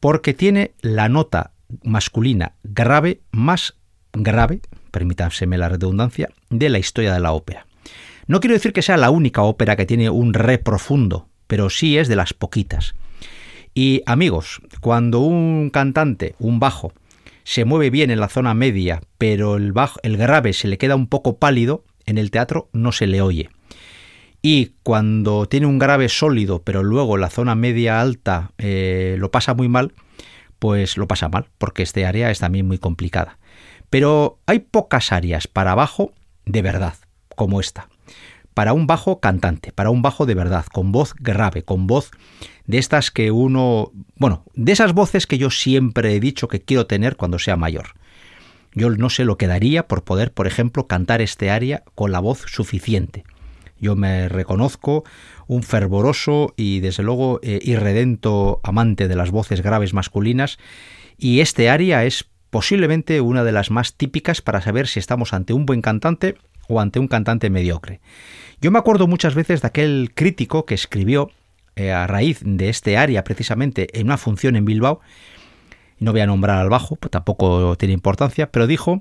porque 0.00 0.34
tiene 0.34 0.72
la 0.80 1.08
nota 1.08 1.52
masculina 1.84 2.54
grave 2.62 3.20
más 3.30 3.74
grave 4.12 4.60
permítanseme 4.90 5.58
la 5.58 5.68
redundancia, 5.68 6.28
de 6.50 6.68
la 6.68 6.78
historia 6.78 7.12
de 7.12 7.20
la 7.20 7.32
ópera. 7.32 7.66
No 8.26 8.40
quiero 8.40 8.54
decir 8.54 8.72
que 8.72 8.82
sea 8.82 8.96
la 8.96 9.10
única 9.10 9.42
ópera 9.42 9.76
que 9.76 9.86
tiene 9.86 10.10
un 10.10 10.34
re 10.34 10.58
profundo, 10.58 11.28
pero 11.46 11.70
sí 11.70 11.98
es 11.98 12.08
de 12.08 12.16
las 12.16 12.32
poquitas. 12.32 12.94
Y 13.74 14.02
amigos, 14.06 14.60
cuando 14.80 15.20
un 15.20 15.70
cantante, 15.72 16.34
un 16.38 16.60
bajo, 16.60 16.92
se 17.44 17.64
mueve 17.64 17.90
bien 17.90 18.10
en 18.10 18.20
la 18.20 18.28
zona 18.28 18.54
media, 18.54 19.00
pero 19.18 19.56
el, 19.56 19.72
bajo, 19.72 19.98
el 20.02 20.16
grave 20.16 20.52
se 20.52 20.68
le 20.68 20.78
queda 20.78 20.94
un 20.94 21.08
poco 21.08 21.38
pálido, 21.38 21.84
en 22.06 22.18
el 22.18 22.30
teatro 22.30 22.68
no 22.72 22.92
se 22.92 23.06
le 23.06 23.22
oye. 23.22 23.48
Y 24.42 24.74
cuando 24.84 25.46
tiene 25.46 25.66
un 25.66 25.78
grave 25.78 26.08
sólido, 26.08 26.62
pero 26.62 26.82
luego 26.82 27.16
la 27.16 27.30
zona 27.30 27.54
media 27.54 28.00
alta 28.00 28.52
eh, 28.58 29.16
lo 29.18 29.30
pasa 29.30 29.54
muy 29.54 29.68
mal, 29.68 29.92
pues 30.60 30.96
lo 30.96 31.08
pasa 31.08 31.28
mal, 31.28 31.46
porque 31.58 31.82
este 31.82 32.06
área 32.06 32.30
es 32.30 32.38
también 32.38 32.66
muy 32.66 32.78
complicada. 32.78 33.38
Pero 33.90 34.38
hay 34.46 34.60
pocas 34.60 35.12
áreas 35.12 35.48
para 35.48 35.74
bajo 35.74 36.12
de 36.46 36.62
verdad, 36.62 36.94
como 37.36 37.60
esta. 37.60 37.88
Para 38.54 38.72
un 38.72 38.86
bajo 38.86 39.20
cantante, 39.20 39.72
para 39.72 39.90
un 39.90 40.02
bajo 40.02 40.26
de 40.26 40.34
verdad, 40.34 40.64
con 40.66 40.92
voz 40.92 41.14
grave, 41.18 41.62
con 41.62 41.86
voz 41.86 42.10
de 42.66 42.78
estas 42.78 43.10
que 43.10 43.30
uno... 43.30 43.92
Bueno, 44.16 44.44
de 44.54 44.72
esas 44.72 44.92
voces 44.92 45.26
que 45.26 45.38
yo 45.38 45.50
siempre 45.50 46.14
he 46.14 46.20
dicho 46.20 46.48
que 46.48 46.60
quiero 46.60 46.86
tener 46.86 47.16
cuando 47.16 47.38
sea 47.38 47.56
mayor. 47.56 47.94
Yo 48.72 48.90
no 48.90 49.10
sé 49.10 49.24
lo 49.24 49.36
que 49.36 49.48
daría 49.48 49.88
por 49.88 50.04
poder, 50.04 50.32
por 50.32 50.46
ejemplo, 50.46 50.86
cantar 50.86 51.20
este 51.20 51.50
aria 51.50 51.82
con 51.94 52.12
la 52.12 52.20
voz 52.20 52.44
suficiente. 52.46 53.24
Yo 53.80 53.96
me 53.96 54.28
reconozco 54.28 55.04
un 55.46 55.62
fervoroso 55.62 56.52
y 56.56 56.80
desde 56.80 57.02
luego 57.02 57.40
eh, 57.42 57.58
irredento 57.62 58.60
amante 58.62 59.08
de 59.08 59.16
las 59.16 59.30
voces 59.30 59.62
graves 59.62 59.94
masculinas 59.94 60.58
y 61.16 61.40
este 61.40 61.70
aria 61.70 62.04
es 62.04 62.29
posiblemente 62.50 63.20
una 63.20 63.44
de 63.44 63.52
las 63.52 63.70
más 63.70 63.94
típicas 63.94 64.42
para 64.42 64.60
saber 64.60 64.86
si 64.86 64.98
estamos 64.98 65.32
ante 65.32 65.52
un 65.52 65.66
buen 65.66 65.82
cantante 65.82 66.36
o 66.68 66.80
ante 66.80 66.98
un 66.98 67.08
cantante 67.08 67.50
mediocre. 67.50 68.00
Yo 68.60 68.70
me 68.70 68.78
acuerdo 68.78 69.06
muchas 69.06 69.34
veces 69.34 69.62
de 69.62 69.68
aquel 69.68 70.12
crítico 70.14 70.66
que 70.66 70.74
escribió 70.74 71.30
eh, 71.76 71.92
a 71.92 72.06
raíz 72.06 72.40
de 72.44 72.68
este 72.68 72.96
área 72.96 73.24
precisamente 73.24 73.98
en 73.98 74.06
una 74.06 74.18
función 74.18 74.56
en 74.56 74.64
Bilbao, 74.64 75.00
no 75.98 76.12
voy 76.12 76.20
a 76.20 76.26
nombrar 76.26 76.58
al 76.58 76.70
bajo, 76.70 76.96
pues 76.96 77.10
tampoco 77.10 77.76
tiene 77.76 77.94
importancia, 77.94 78.50
pero 78.50 78.66
dijo 78.66 79.00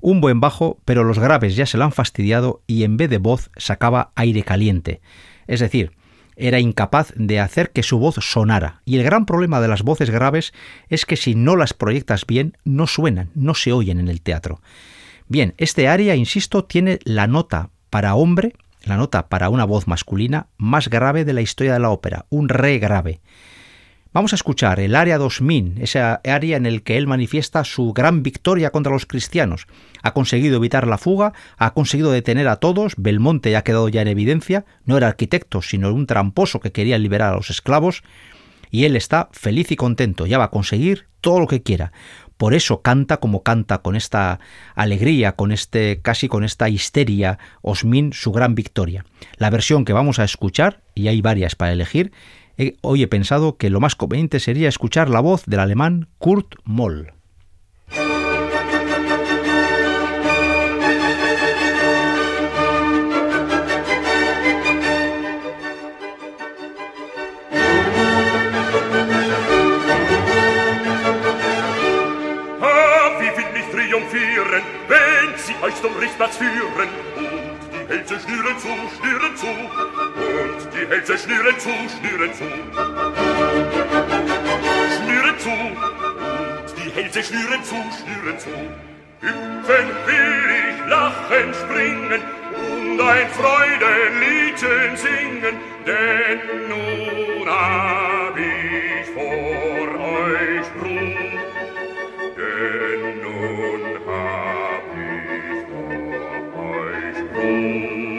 un 0.00 0.20
buen 0.20 0.40
bajo, 0.40 0.78
pero 0.84 1.04
los 1.04 1.18
graves 1.18 1.56
ya 1.56 1.66
se 1.66 1.78
lo 1.78 1.84
han 1.84 1.92
fastidiado 1.92 2.62
y 2.66 2.84
en 2.84 2.96
vez 2.96 3.10
de 3.10 3.18
voz 3.18 3.50
sacaba 3.56 4.10
aire 4.14 4.42
caliente. 4.42 5.00
Es 5.46 5.60
decir, 5.60 5.92
era 6.40 6.58
incapaz 6.58 7.12
de 7.14 7.38
hacer 7.38 7.70
que 7.70 7.82
su 7.82 7.98
voz 7.98 8.16
sonara. 8.20 8.82
Y 8.84 8.96
el 8.96 9.04
gran 9.04 9.26
problema 9.26 9.60
de 9.60 9.68
las 9.68 9.82
voces 9.82 10.10
graves 10.10 10.52
es 10.88 11.06
que 11.06 11.16
si 11.16 11.34
no 11.34 11.56
las 11.56 11.74
proyectas 11.74 12.26
bien, 12.26 12.56
no 12.64 12.86
suenan, 12.86 13.30
no 13.34 13.54
se 13.54 13.72
oyen 13.72 14.00
en 14.00 14.08
el 14.08 14.22
teatro. 14.22 14.60
Bien, 15.28 15.54
este 15.58 15.86
área, 15.86 16.16
insisto, 16.16 16.64
tiene 16.64 16.98
la 17.04 17.26
nota 17.26 17.70
para 17.90 18.14
hombre, 18.14 18.54
la 18.82 18.96
nota 18.96 19.28
para 19.28 19.48
una 19.48 19.64
voz 19.64 19.86
masculina 19.86 20.48
más 20.56 20.88
grave 20.88 21.24
de 21.24 21.34
la 21.34 21.42
historia 21.42 21.72
de 21.72 21.80
la 21.80 21.90
ópera, 21.90 22.26
un 22.30 22.48
re 22.48 22.78
grave. 22.78 23.20
Vamos 24.12 24.32
a 24.32 24.36
escuchar 24.36 24.80
el 24.80 24.96
área 24.96 25.18
2000, 25.18 25.74
esa 25.80 26.20
área 26.24 26.56
en 26.56 26.66
el 26.66 26.82
que 26.82 26.96
él 26.96 27.06
manifiesta 27.06 27.62
su 27.62 27.92
gran 27.92 28.24
victoria 28.24 28.70
contra 28.70 28.92
los 28.92 29.06
cristianos. 29.06 29.68
Ha 30.02 30.14
conseguido 30.14 30.56
evitar 30.56 30.88
la 30.88 30.98
fuga, 30.98 31.32
ha 31.56 31.74
conseguido 31.74 32.10
detener 32.10 32.48
a 32.48 32.56
todos, 32.56 32.94
Belmonte 32.96 33.56
ha 33.56 33.62
quedado 33.62 33.88
ya 33.88 34.02
en 34.02 34.08
evidencia, 34.08 34.64
no 34.84 34.96
era 34.96 35.06
arquitecto, 35.06 35.62
sino 35.62 35.94
un 35.94 36.08
tramposo 36.08 36.58
que 36.58 36.72
quería 36.72 36.98
liberar 36.98 37.32
a 37.32 37.36
los 37.36 37.50
esclavos, 37.50 38.02
y 38.72 38.84
él 38.84 38.96
está 38.96 39.28
feliz 39.30 39.70
y 39.70 39.76
contento, 39.76 40.26
ya 40.26 40.38
va 40.38 40.44
a 40.44 40.50
conseguir 40.50 41.06
todo 41.20 41.38
lo 41.38 41.46
que 41.46 41.62
quiera. 41.62 41.92
Por 42.36 42.54
eso 42.54 42.82
canta 42.82 43.18
como 43.18 43.44
canta, 43.44 43.78
con 43.78 43.94
esta 43.94 44.40
alegría, 44.74 45.36
con 45.36 45.52
este 45.52 46.00
casi 46.02 46.26
con 46.26 46.42
esta 46.42 46.68
histeria, 46.68 47.38
Osmin 47.62 48.12
su 48.12 48.32
gran 48.32 48.56
victoria. 48.56 49.04
La 49.36 49.50
versión 49.50 49.84
que 49.84 49.92
vamos 49.92 50.18
a 50.18 50.24
escuchar, 50.24 50.80
y 50.96 51.06
hay 51.06 51.20
varias 51.20 51.54
para 51.54 51.72
elegir, 51.72 52.12
hoy 52.82 53.02
he 53.02 53.08
pensado 53.08 53.56
que 53.56 53.70
lo 53.70 53.80
más 53.80 53.96
conveniente 53.96 54.40
sería 54.40 54.68
escuchar 54.68 55.08
la 55.08 55.20
voz 55.20 55.44
del 55.46 55.60
alemán 55.60 56.08
Kurt 56.18 56.54
Moll. 56.64 57.12
sie 75.50 75.54
euch 75.64 75.74
zum 75.80 75.96
Richtplatz 75.96 76.36
führen 76.36 76.88
und 77.16 77.60
die 77.72 77.88
Hälse 77.88 78.20
schnüren 78.20 78.58
zu, 78.58 78.68
schnüren 78.98 79.36
zu 79.36 80.09
und 80.30 80.68
die 80.72 80.86
Hälse 80.88 81.18
schnüren 81.18 81.58
zu, 81.58 81.70
schnüren 81.94 82.32
zu. 82.34 82.44
Schnüren 84.96 85.38
zu 85.38 85.50
und 85.50 86.76
die 86.78 86.90
Hälse 86.90 87.22
schnüren 87.22 87.62
zu, 87.64 87.76
schnüren 87.98 88.38
zu. 88.38 88.50
Hüpfen 89.20 89.88
will 90.06 90.50
ich, 90.62 90.88
lachen, 90.88 91.54
springen 91.54 92.22
und 92.70 93.00
ein 93.00 93.28
Freudenliedchen 93.38 94.96
singen, 94.96 95.56
denn 95.86 96.40
nun 96.68 97.48
hab 97.48 98.36
ich 98.36 99.06
vor 99.14 99.86
euch 100.24 100.66
Ruhm. 100.82 101.16
Denn 102.36 103.20
nun 103.22 103.82
hab 104.06 104.84
ich 104.96 105.30
Ah, 107.32 108.09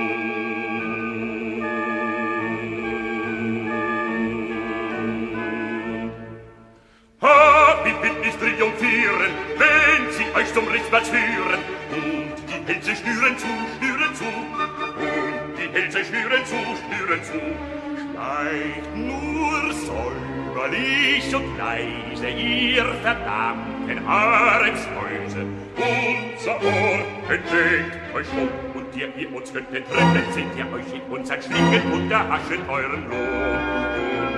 säuberlich 20.71 21.35
und 21.35 21.57
leise, 21.57 22.29
ihr 22.29 22.85
verdammten 23.03 24.07
Haremshäuse. 24.07 25.45
Unser 25.75 26.55
Ohr 26.63 26.99
entdeckt 27.29 28.15
euch 28.15 28.27
schon, 28.27 28.49
und 28.73 28.95
ihr, 28.95 29.09
ihr 29.17 29.33
uns 29.33 29.51
könntet 29.51 29.85
retten, 29.91 30.33
seht 30.33 30.45
ihr 30.57 30.73
euch 30.73 30.93
in 30.93 31.01
unseren 31.13 31.41
Schlingen 31.41 31.91
und 31.91 32.11
erhaschet 32.11 32.59
euren 32.69 33.09
Lohn. 33.09 33.59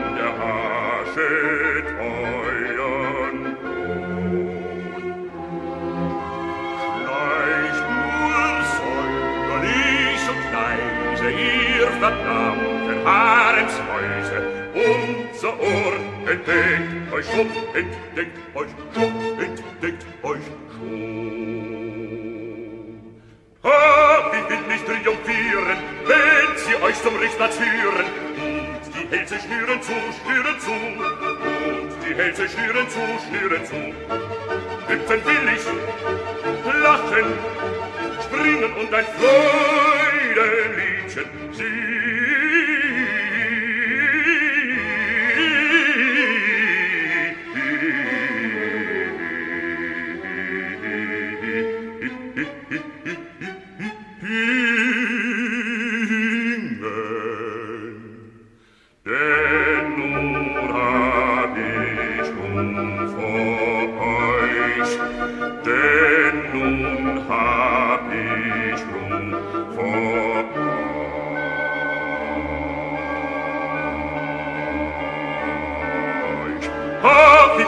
Und 0.04 0.18
erhaschet 0.18 1.86
euren 2.00 2.78
Lohn. 2.78 3.58
Schleicht 6.82 7.86
nur 7.90 8.54
säuberlich 8.78 10.24
und 10.30 10.44
leise, 10.54 11.30
ihr 11.32 11.88
verdammten 12.00 13.06
Haremshäuse. 13.06 14.64
Unser 14.74 15.60
Ohr 15.60 16.03
entdeckt 16.34 17.14
euch 17.14 17.26
schon, 17.26 17.48
entdeckt 17.74 18.38
euch 18.56 18.70
schon, 18.94 19.14
entdeckt 19.40 20.06
euch 20.24 20.42
schon. 20.72 21.04
Ah, 23.64 24.32
wie 24.32 24.44
will 24.50 24.60
ich 24.76 24.84
triumphieren, 24.84 25.78
wenn 26.06 26.58
sie 26.58 26.76
euch 26.84 27.02
zum 27.02 27.16
Richtplatz 27.16 27.56
führen. 27.58 28.08
Und 28.36 28.82
die 28.94 29.08
Hälse 29.16 29.36
schnüren 29.40 29.82
zu, 29.82 29.94
schnüren 30.20 30.60
zu. 30.60 30.72
Und 30.72 31.92
die 32.06 32.14
Hälse 32.16 32.50
schnüren 32.50 32.90
zu, 32.90 33.00
schnüren 33.28 33.66
zu. 33.66 33.94
Hüpfen 34.88 35.22
will 35.26 35.48
ich, 35.56 35.66
lachen, 36.84 37.28
springen 38.24 38.74
und 38.74 38.94
ein 38.94 39.06
Freudenliedchen 40.36 41.28
singen. 41.54 41.93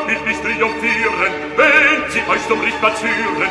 Ah, 0.05 0.07
will 0.07 0.31
ich 0.31 0.37
triumphieren, 0.37 1.31
wenn 1.57 2.11
sie 2.11 2.21
euch 2.29 2.47
zum 2.47 2.59
Richtplatz 2.59 2.99
führen. 2.99 3.49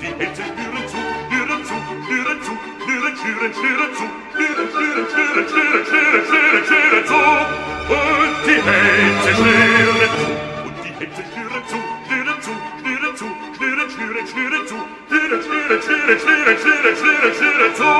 Die 0.00 0.06
Hälse 0.06 0.42
schnüren 0.46 0.86
zu, 0.86 0.98
schnüren 1.26 1.64
zu, 1.64 1.74
schnüren 2.06 2.42
zu, 2.42 2.52
schnüren, 2.84 3.14
schnüren, 3.18 3.52
zu, 3.54 4.06
schnüren, 4.34 4.68
schnüren, 4.70 5.06
schnüren, 5.10 5.44
schnüren, 5.50 6.64
schnüren, 6.64 7.06
zu. 7.06 7.18
Und 7.90 8.34
die 8.46 8.60
Hälse 8.62 9.30
schnüren 9.34 10.12
zu, 10.14 10.26
und 10.62 10.76
die 10.84 10.92
Hälse 10.94 11.22
schnüren 11.32 11.64
zu, 11.66 11.78
schnüren 12.06 12.40
zu, 12.40 12.54
zu, 13.18 13.26
schnüren, 13.56 13.90
schnüren, 13.90 14.66
zu, 14.66 14.78
schnüren, 15.10 15.42
schnüren, 15.42 15.80
schnüren, 15.82 16.18
schnüren, 16.22 16.56
schnüren, 16.62 17.34
schnüren, 17.34 17.74
zu. 17.74 17.90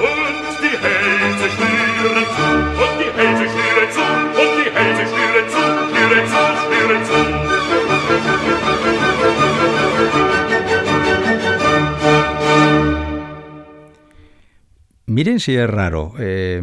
Und 0.00 0.56
die 0.62 0.76
Hälse 0.80 1.46
schnüren 1.52 2.26
zu, 2.32 2.48
und 2.80 2.94
die 2.96 3.10
Hälse 3.12 3.44
schnüren 3.44 3.90
zu, 3.92 4.04
und 4.40 4.52
die 4.56 4.70
schnüren 5.04 5.48
zu, 5.48 5.62
schnüren 5.92 6.26
zu, 6.26 6.49
Miren 15.20 15.38
si 15.38 15.54
es 15.54 15.68
raro. 15.68 16.14
eh, 16.18 16.62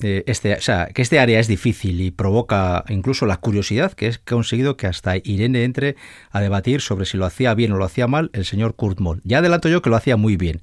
eh, 0.00 0.24
este, 0.26 0.54
o 0.54 0.60
sea, 0.62 0.86
que 0.86 1.02
este 1.02 1.18
área 1.18 1.38
es 1.38 1.48
difícil 1.48 2.00
y 2.00 2.10
provoca 2.10 2.82
incluso 2.88 3.26
la 3.26 3.36
curiosidad 3.36 3.92
que 3.92 4.06
es 4.06 4.16
conseguido 4.16 4.78
que 4.78 4.86
hasta 4.86 5.18
Irene 5.18 5.64
entre 5.64 5.96
a 6.30 6.40
debatir 6.40 6.80
sobre 6.80 7.04
si 7.04 7.18
lo 7.18 7.26
hacía 7.26 7.52
bien 7.52 7.72
o 7.72 7.76
lo 7.76 7.84
hacía 7.84 8.06
mal 8.06 8.30
el 8.32 8.46
señor 8.46 8.74
Kurt 8.74 9.00
Moll. 9.00 9.20
Ya 9.22 9.40
adelanto 9.40 9.68
yo 9.68 9.82
que 9.82 9.90
lo 9.90 9.96
hacía 9.96 10.16
muy 10.16 10.38
bien. 10.38 10.62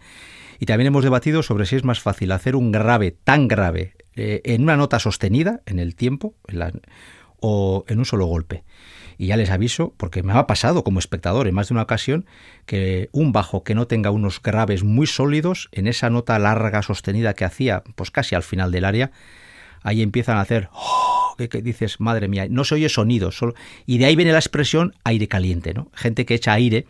Y 0.59 0.65
también 0.65 0.87
hemos 0.87 1.03
debatido 1.03 1.43
sobre 1.43 1.67
si 1.67 1.75
es 1.75 1.83
más 1.83 1.99
fácil 1.99 2.31
hacer 2.31 2.55
un 2.55 2.71
grave 2.71 3.11
tan 3.11 3.47
grave 3.47 3.93
eh, 4.15 4.41
en 4.43 4.63
una 4.63 4.75
nota 4.75 4.97
sostenida 4.97 5.61
en 5.67 5.77
el 5.77 5.93
tiempo 5.95 6.33
en 6.47 6.57
la- 6.57 6.73
o 7.39 7.85
en 7.87 7.99
un 7.99 8.05
solo 8.05 8.25
golpe. 8.25 8.63
Y 9.17 9.27
ya 9.27 9.37
les 9.37 9.49
aviso, 9.49 9.93
porque 9.97 10.23
me 10.23 10.33
ha 10.33 10.47
pasado 10.47 10.83
como 10.83 10.99
espectador 10.99 11.47
en 11.47 11.55
más 11.55 11.69
de 11.69 11.73
una 11.73 11.83
ocasión, 11.83 12.25
que 12.65 13.09
un 13.11 13.31
bajo 13.31 13.63
que 13.63 13.75
no 13.75 13.87
tenga 13.87 14.11
unos 14.11 14.41
graves 14.41 14.83
muy 14.83 15.07
sólidos, 15.07 15.69
en 15.71 15.87
esa 15.87 16.09
nota 16.09 16.37
larga 16.39 16.81
sostenida 16.81 17.33
que 17.33 17.45
hacía, 17.45 17.83
pues 17.95 18.11
casi 18.11 18.35
al 18.35 18.43
final 18.43 18.71
del 18.71 18.85
área, 18.85 19.11
ahí 19.83 20.01
empiezan 20.01 20.37
a 20.37 20.41
hacer 20.41 20.69
"Oh", 20.73 21.35
que, 21.37 21.49
que 21.49 21.61
dices, 21.61 21.99
madre 21.99 22.27
mía, 22.27 22.47
no 22.49 22.63
se 22.63 22.75
oye 22.75 22.89
sonido, 22.89 23.31
solo, 23.31 23.53
y 23.85 23.97
de 23.99 24.05
ahí 24.05 24.15
viene 24.15 24.31
la 24.31 24.39
expresión 24.39 24.93
aire 25.03 25.27
caliente, 25.27 25.73
¿no? 25.73 25.89
Gente 25.93 26.25
que 26.25 26.35
echa 26.35 26.53
aire, 26.53 26.85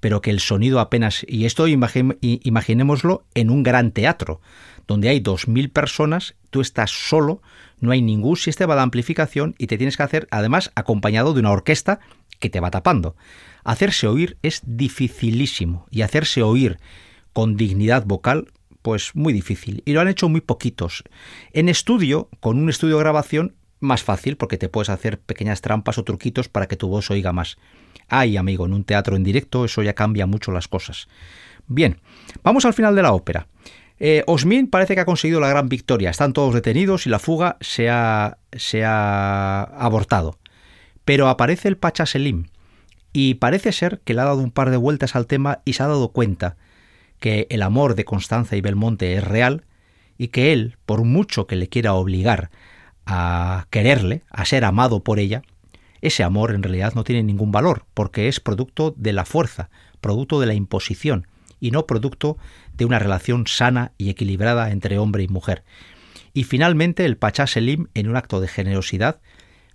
pero 0.00 0.20
que 0.20 0.30
el 0.30 0.40
sonido 0.40 0.80
apenas, 0.80 1.24
y 1.28 1.46
esto 1.46 1.66
imaginémoslo 1.66 3.24
en 3.34 3.50
un 3.50 3.62
gran 3.62 3.92
teatro, 3.92 4.40
donde 4.86 5.08
hay 5.08 5.20
2.000 5.20 5.70
personas, 5.70 6.34
tú 6.50 6.60
estás 6.60 6.90
solo, 6.90 7.40
no 7.84 7.92
hay 7.92 8.02
ningún 8.02 8.36
sistema 8.36 8.74
de 8.74 8.82
amplificación 8.82 9.54
y 9.58 9.66
te 9.68 9.78
tienes 9.78 9.96
que 9.96 10.02
hacer, 10.02 10.26
además, 10.30 10.72
acompañado 10.74 11.32
de 11.34 11.40
una 11.40 11.52
orquesta 11.52 12.00
que 12.40 12.50
te 12.50 12.60
va 12.60 12.70
tapando. 12.70 13.16
Hacerse 13.62 14.06
oír 14.06 14.36
es 14.42 14.62
dificilísimo 14.64 15.86
y 15.90 16.02
hacerse 16.02 16.42
oír 16.42 16.78
con 17.32 17.56
dignidad 17.56 18.04
vocal, 18.04 18.52
pues 18.82 19.14
muy 19.14 19.32
difícil. 19.32 19.82
Y 19.84 19.92
lo 19.92 20.00
han 20.00 20.08
hecho 20.08 20.28
muy 20.28 20.40
poquitos. 20.40 21.04
En 21.52 21.68
estudio, 21.68 22.28
con 22.40 22.58
un 22.58 22.68
estudio 22.68 22.96
de 22.96 23.02
grabación, 23.02 23.54
más 23.80 24.02
fácil 24.02 24.36
porque 24.36 24.58
te 24.58 24.68
puedes 24.68 24.88
hacer 24.88 25.20
pequeñas 25.20 25.60
trampas 25.60 25.98
o 25.98 26.04
truquitos 26.04 26.48
para 26.48 26.66
que 26.66 26.76
tu 26.76 26.88
voz 26.88 27.10
oiga 27.10 27.32
más. 27.32 27.56
Ay, 28.08 28.36
amigo, 28.36 28.66
en 28.66 28.72
un 28.72 28.84
teatro 28.84 29.16
en 29.16 29.24
directo 29.24 29.64
eso 29.64 29.82
ya 29.82 29.94
cambia 29.94 30.26
mucho 30.26 30.52
las 30.52 30.68
cosas. 30.68 31.08
Bien, 31.66 32.00
vamos 32.42 32.64
al 32.64 32.74
final 32.74 32.94
de 32.94 33.02
la 33.02 33.12
ópera. 33.12 33.46
Eh, 34.00 34.24
Osmin 34.26 34.68
parece 34.68 34.94
que 34.94 35.00
ha 35.00 35.06
conseguido 35.06 35.40
la 35.40 35.48
gran 35.48 35.68
victoria. 35.68 36.10
Están 36.10 36.32
todos 36.32 36.54
detenidos 36.54 37.06
y 37.06 37.10
la 37.10 37.18
fuga 37.18 37.56
se 37.60 37.88
ha, 37.90 38.38
se 38.52 38.84
ha 38.84 39.62
abortado. 39.62 40.38
Pero 41.04 41.28
aparece 41.28 41.68
el 41.68 41.76
Pacha 41.76 42.06
Selim 42.06 42.46
y 43.12 43.34
parece 43.34 43.72
ser 43.72 44.00
que 44.00 44.14
le 44.14 44.22
ha 44.22 44.24
dado 44.24 44.40
un 44.40 44.50
par 44.50 44.70
de 44.70 44.76
vueltas 44.76 45.14
al 45.14 45.26
tema 45.26 45.60
y 45.64 45.74
se 45.74 45.82
ha 45.82 45.86
dado 45.86 46.08
cuenta 46.08 46.56
que 47.20 47.46
el 47.50 47.62
amor 47.62 47.94
de 47.94 48.04
Constanza 48.04 48.56
y 48.56 48.60
Belmonte 48.60 49.14
es 49.14 49.24
real 49.24 49.64
y 50.18 50.28
que 50.28 50.52
él, 50.52 50.76
por 50.86 51.04
mucho 51.04 51.46
que 51.46 51.56
le 51.56 51.68
quiera 51.68 51.94
obligar 51.94 52.50
a 53.06 53.66
quererle, 53.70 54.22
a 54.30 54.44
ser 54.44 54.64
amado 54.64 55.04
por 55.04 55.18
ella, 55.18 55.42
ese 56.00 56.22
amor 56.22 56.52
en 56.52 56.62
realidad 56.62 56.94
no 56.94 57.04
tiene 57.04 57.22
ningún 57.22 57.50
valor, 57.52 57.86
porque 57.94 58.28
es 58.28 58.40
producto 58.40 58.94
de 58.96 59.12
la 59.12 59.24
fuerza, 59.24 59.70
producto 60.00 60.40
de 60.40 60.46
la 60.46 60.54
imposición, 60.54 61.26
y 61.60 61.70
no 61.70 61.86
producto 61.86 62.36
de 62.76 62.84
una 62.84 62.98
relación 62.98 63.46
sana 63.46 63.92
y 63.98 64.10
equilibrada 64.10 64.70
entre 64.70 64.98
hombre 64.98 65.22
y 65.22 65.28
mujer. 65.28 65.64
Y 66.32 66.44
finalmente 66.44 67.04
el 67.04 67.16
Pachá 67.16 67.46
Selim, 67.46 67.86
en 67.94 68.08
un 68.08 68.16
acto 68.16 68.40
de 68.40 68.48
generosidad, 68.48 69.20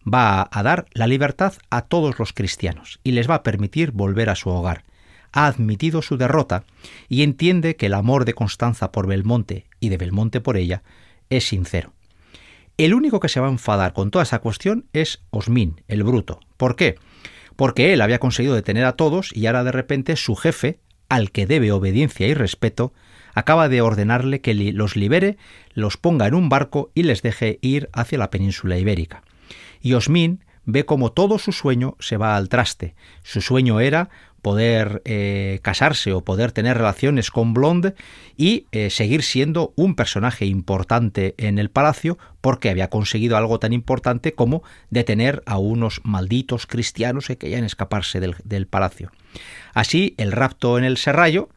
va 0.05 0.47
a 0.51 0.63
dar 0.63 0.85
la 0.93 1.07
libertad 1.07 1.53
a 1.69 1.83
todos 1.83 2.19
los 2.19 2.33
cristianos 2.33 2.99
y 3.03 3.11
les 3.11 3.29
va 3.29 3.35
a 3.35 3.43
permitir 3.43 3.91
volver 3.91 4.29
a 4.29 4.35
su 4.35 4.49
hogar. 4.49 4.83
Ha 5.31 5.45
admitido 5.45 6.01
su 6.01 6.17
derrota 6.17 6.63
y 7.07 7.23
entiende 7.23 7.75
que 7.75 7.85
el 7.85 7.93
amor 7.93 8.25
de 8.25 8.33
Constanza 8.33 8.91
por 8.91 9.07
Belmonte 9.07 9.67
y 9.79 9.89
de 9.89 9.97
Belmonte 9.97 10.41
por 10.41 10.57
ella 10.57 10.81
es 11.29 11.47
sincero. 11.47 11.93
El 12.77 12.93
único 12.93 13.19
que 13.19 13.29
se 13.29 13.39
va 13.39 13.47
a 13.47 13.51
enfadar 13.51 13.93
con 13.93 14.09
toda 14.09 14.23
esa 14.23 14.39
cuestión 14.39 14.85
es 14.93 15.21
Osmin, 15.31 15.81
el 15.87 16.03
bruto. 16.03 16.39
¿Por 16.57 16.75
qué? 16.75 16.95
Porque 17.55 17.93
él 17.93 18.01
había 18.01 18.19
conseguido 18.19 18.55
detener 18.55 18.85
a 18.85 18.93
todos 18.93 19.35
y 19.35 19.45
ahora 19.45 19.65
de 19.65 19.73
repente 19.73 20.15
su 20.15 20.35
jefe, 20.35 20.79
al 21.09 21.31
que 21.31 21.45
debe 21.45 21.71
obediencia 21.71 22.27
y 22.27 22.33
respeto, 22.33 22.93
acaba 23.33 23.69
de 23.69 23.81
ordenarle 23.81 24.41
que 24.41 24.53
los 24.53 24.95
libere, 24.95 25.37
los 25.73 25.97
ponga 25.97 26.27
en 26.27 26.35
un 26.35 26.49
barco 26.49 26.91
y 26.93 27.03
les 27.03 27.21
deje 27.21 27.59
ir 27.61 27.89
hacia 27.93 28.17
la 28.17 28.29
península 28.29 28.77
ibérica. 28.77 29.23
Y 29.81 29.93
Osmin 29.93 30.43
ve 30.71 30.85
como 30.85 31.11
todo 31.11 31.39
su 31.39 31.51
sueño 31.51 31.95
se 31.99 32.17
va 32.17 32.35
al 32.35 32.49
traste. 32.49 32.95
Su 33.23 33.41
sueño 33.41 33.79
era 33.79 34.09
poder 34.41 35.01
eh, 35.05 35.59
casarse 35.61 36.13
o 36.13 36.23
poder 36.23 36.51
tener 36.51 36.77
relaciones 36.77 37.29
con 37.29 37.53
Blonde 37.53 37.93
y 38.37 38.65
eh, 38.71 38.89
seguir 38.89 39.23
siendo 39.23 39.73
un 39.75 39.95
personaje 39.95 40.45
importante 40.45 41.35
en 41.37 41.59
el 41.59 41.69
palacio 41.69 42.17
porque 42.41 42.69
había 42.69 42.89
conseguido 42.89 43.37
algo 43.37 43.59
tan 43.59 43.73
importante 43.73 44.33
como 44.33 44.63
detener 44.89 45.43
a 45.45 45.57
unos 45.57 46.01
malditos 46.03 46.65
cristianos 46.65 47.27
que 47.27 47.37
querían 47.37 47.65
escaparse 47.65 48.19
del, 48.19 48.35
del 48.43 48.65
palacio. 48.67 49.11
Así, 49.73 50.15
el 50.17 50.31
rapto 50.31 50.77
en 50.77 50.85
el 50.85 50.97
serrallo 50.97 51.49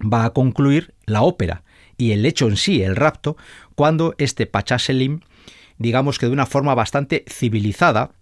va 0.00 0.24
a 0.24 0.30
concluir 0.30 0.94
la 1.06 1.22
ópera 1.22 1.62
y 1.96 2.12
el 2.12 2.24
hecho 2.26 2.48
en 2.48 2.56
sí, 2.56 2.82
el 2.82 2.96
rapto, 2.96 3.36
cuando 3.74 4.14
este 4.18 4.46
Pachá 4.46 4.78
Selim, 4.78 5.20
digamos 5.78 6.18
que 6.18 6.26
de 6.26 6.32
una 6.32 6.46
forma 6.46 6.74
bastante 6.74 7.24
civilizada, 7.28 8.12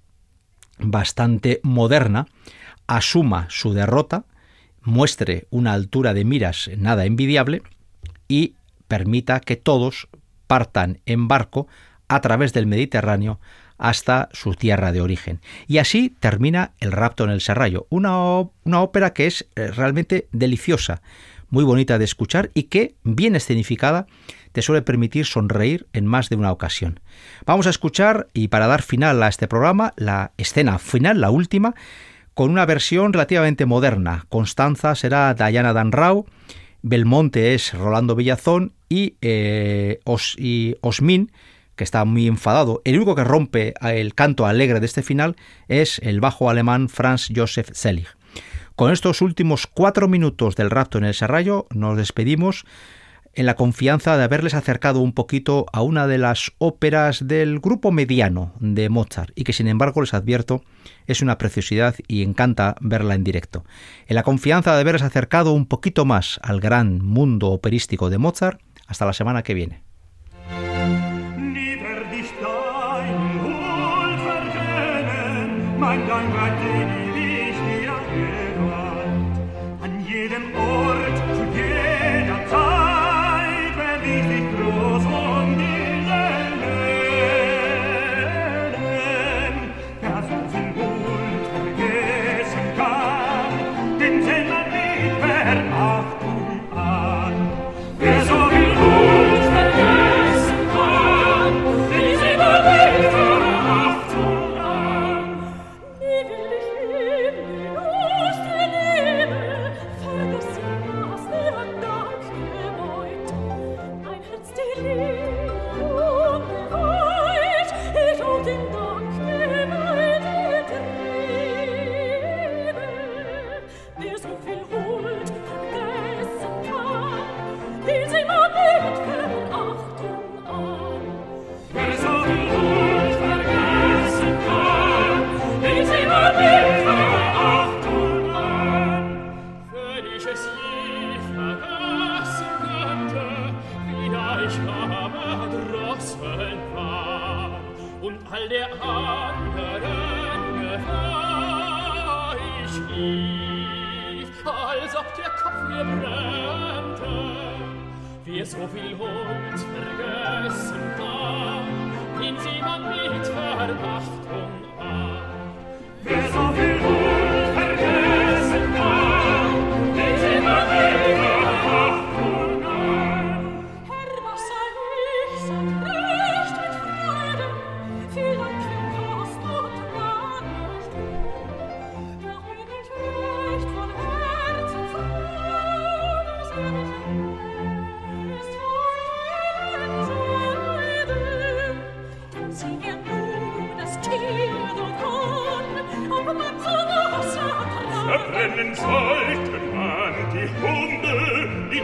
bastante 0.82 1.60
moderna, 1.62 2.26
asuma 2.86 3.46
su 3.50 3.72
derrota, 3.72 4.24
muestre 4.82 5.46
una 5.50 5.72
altura 5.72 6.14
de 6.14 6.24
miras 6.24 6.70
nada 6.76 7.04
envidiable 7.04 7.62
y 8.28 8.54
permita 8.88 9.40
que 9.40 9.56
todos 9.56 10.08
partan 10.46 11.00
en 11.06 11.28
barco 11.28 11.68
a 12.08 12.20
través 12.20 12.52
del 12.52 12.66
Mediterráneo 12.66 13.40
hasta 13.78 14.28
su 14.32 14.54
tierra 14.54 14.92
de 14.92 15.00
origen. 15.00 15.40
Y 15.66 15.78
así 15.78 16.14
termina 16.20 16.72
El 16.80 16.92
rapto 16.92 17.24
en 17.24 17.30
el 17.30 17.40
Serrallo, 17.40 17.86
una, 17.88 18.40
una 18.64 18.80
ópera 18.80 19.12
que 19.12 19.26
es 19.26 19.46
eh, 19.54 19.68
realmente 19.68 20.28
deliciosa, 20.32 21.02
muy 21.50 21.64
bonita 21.64 21.98
de 21.98 22.04
escuchar 22.04 22.50
y 22.54 22.64
que, 22.64 22.94
bien 23.02 23.36
escenificada, 23.36 24.06
te 24.52 24.62
suele 24.62 24.82
permitir 24.82 25.26
sonreír 25.26 25.86
en 25.92 26.06
más 26.06 26.28
de 26.28 26.36
una 26.36 26.52
ocasión. 26.52 27.00
Vamos 27.46 27.66
a 27.66 27.70
escuchar, 27.70 28.28
y 28.32 28.48
para 28.48 28.66
dar 28.66 28.82
final 28.82 29.22
a 29.22 29.28
este 29.28 29.48
programa, 29.48 29.92
la 29.96 30.32
escena 30.38 30.78
final, 30.78 31.20
la 31.20 31.30
última, 31.30 31.74
con 32.34 32.50
una 32.50 32.66
versión 32.66 33.12
relativamente 33.12 33.66
moderna. 33.66 34.26
Constanza 34.28 34.94
será 34.94 35.34
Diana 35.34 35.72
Danrau, 35.72 36.26
Belmonte 36.82 37.54
es 37.54 37.74
Rolando 37.74 38.16
Villazón 38.16 38.72
y, 38.88 39.16
eh, 39.20 40.00
y 40.38 40.76
Osmin, 40.80 41.30
que 41.76 41.84
está 41.84 42.04
muy 42.04 42.26
enfadado. 42.26 42.82
El 42.84 42.96
único 42.96 43.14
que 43.14 43.24
rompe 43.24 43.74
el 43.82 44.14
canto 44.14 44.46
alegre 44.46 44.80
de 44.80 44.86
este 44.86 45.02
final 45.02 45.36
es 45.68 45.98
el 46.02 46.20
bajo 46.20 46.50
alemán 46.50 46.88
Franz 46.88 47.28
Josef 47.34 47.68
Selig. 47.72 48.08
Con 48.80 48.92
estos 48.92 49.20
últimos 49.20 49.66
cuatro 49.66 50.08
minutos 50.08 50.56
del 50.56 50.70
rapto 50.70 50.96
en 50.96 51.04
el 51.04 51.12
Serrallo 51.12 51.66
nos 51.68 51.98
despedimos 51.98 52.64
en 53.34 53.44
la 53.44 53.54
confianza 53.54 54.16
de 54.16 54.24
haberles 54.24 54.54
acercado 54.54 55.00
un 55.00 55.12
poquito 55.12 55.66
a 55.74 55.82
una 55.82 56.06
de 56.06 56.16
las 56.16 56.52
óperas 56.56 57.28
del 57.28 57.60
grupo 57.60 57.92
mediano 57.92 58.54
de 58.58 58.88
Mozart 58.88 59.32
y 59.34 59.44
que 59.44 59.52
sin 59.52 59.68
embargo 59.68 60.00
les 60.00 60.14
advierto 60.14 60.62
es 61.06 61.20
una 61.20 61.36
preciosidad 61.36 61.94
y 62.08 62.22
encanta 62.22 62.74
verla 62.80 63.14
en 63.14 63.22
directo. 63.22 63.66
En 64.06 64.14
la 64.14 64.22
confianza 64.22 64.74
de 64.74 64.80
haberles 64.80 65.02
acercado 65.02 65.52
un 65.52 65.66
poquito 65.66 66.06
más 66.06 66.40
al 66.42 66.58
gran 66.58 67.04
mundo 67.04 67.48
operístico 67.48 68.08
de 68.08 68.16
Mozart, 68.16 68.62
hasta 68.86 69.04
la 69.04 69.12
semana 69.12 69.42
que 69.42 69.52
viene. 69.52 69.82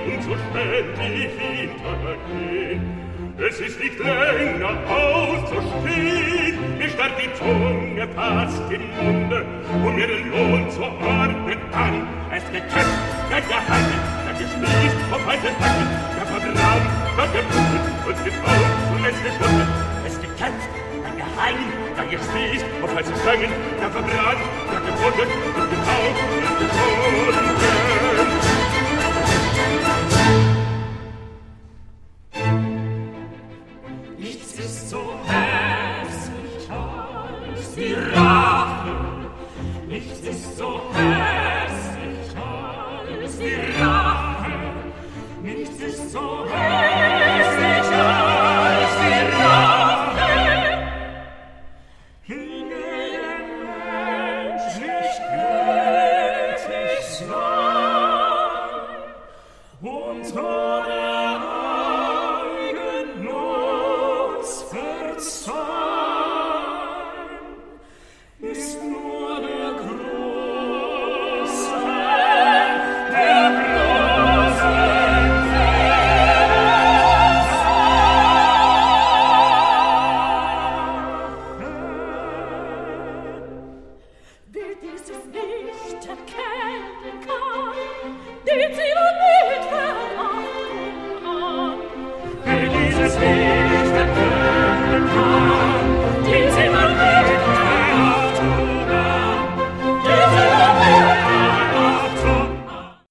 sie 0.05 0.17
uns 0.17 0.25
so 0.25 0.37
ständig 0.51 1.31
hintergehen. 1.39 3.07
Es 3.39 3.61
ist 3.61 3.79
nicht 3.79 3.99
länger 3.99 4.79
auszustehen, 4.89 6.79
mir 6.79 6.89
starrt 6.89 7.13
die 7.21 7.33
Zunge 7.35 8.09
fast 8.15 8.73
im 8.73 8.83
Munde, 8.97 9.45
um 9.85 9.95
mir 9.95 10.07
den 10.07 10.31
Lohn 10.31 10.71
zu 10.71 10.83
ordnen 10.83 11.61
an. 11.73 12.09
Es 12.35 12.45
gekämpft, 12.45 12.99
der 13.31 13.43
gehalten, 13.43 13.99
der 14.25 14.35
gespießt 14.41 14.97
auf 15.13 15.27
heißen 15.27 15.55
Tacken, 15.61 15.89
der 16.17 16.27
verbrannt, 16.27 16.87
der 17.19 17.27
geblutet 17.27 17.85
und 18.07 18.25
getraut 18.25 18.73
zuletzt 18.89 19.23
geschwunden. 19.23 19.69
Es 20.07 20.21
gekämpft, 20.21 20.69
der 21.05 21.13
da 21.13 22.03
der 22.03 22.07
gespießt 22.07 22.65
auf 22.83 22.97
heißen 22.97 23.17
Stangen, 23.17 23.53
der 23.81 23.91
verbrannt, 23.91 24.43
da 24.73 24.79
gebunden, 24.81 25.29
und 25.45 25.71
getaucht, 25.71 26.19
und 26.33 26.59
getraut. 26.59 27.86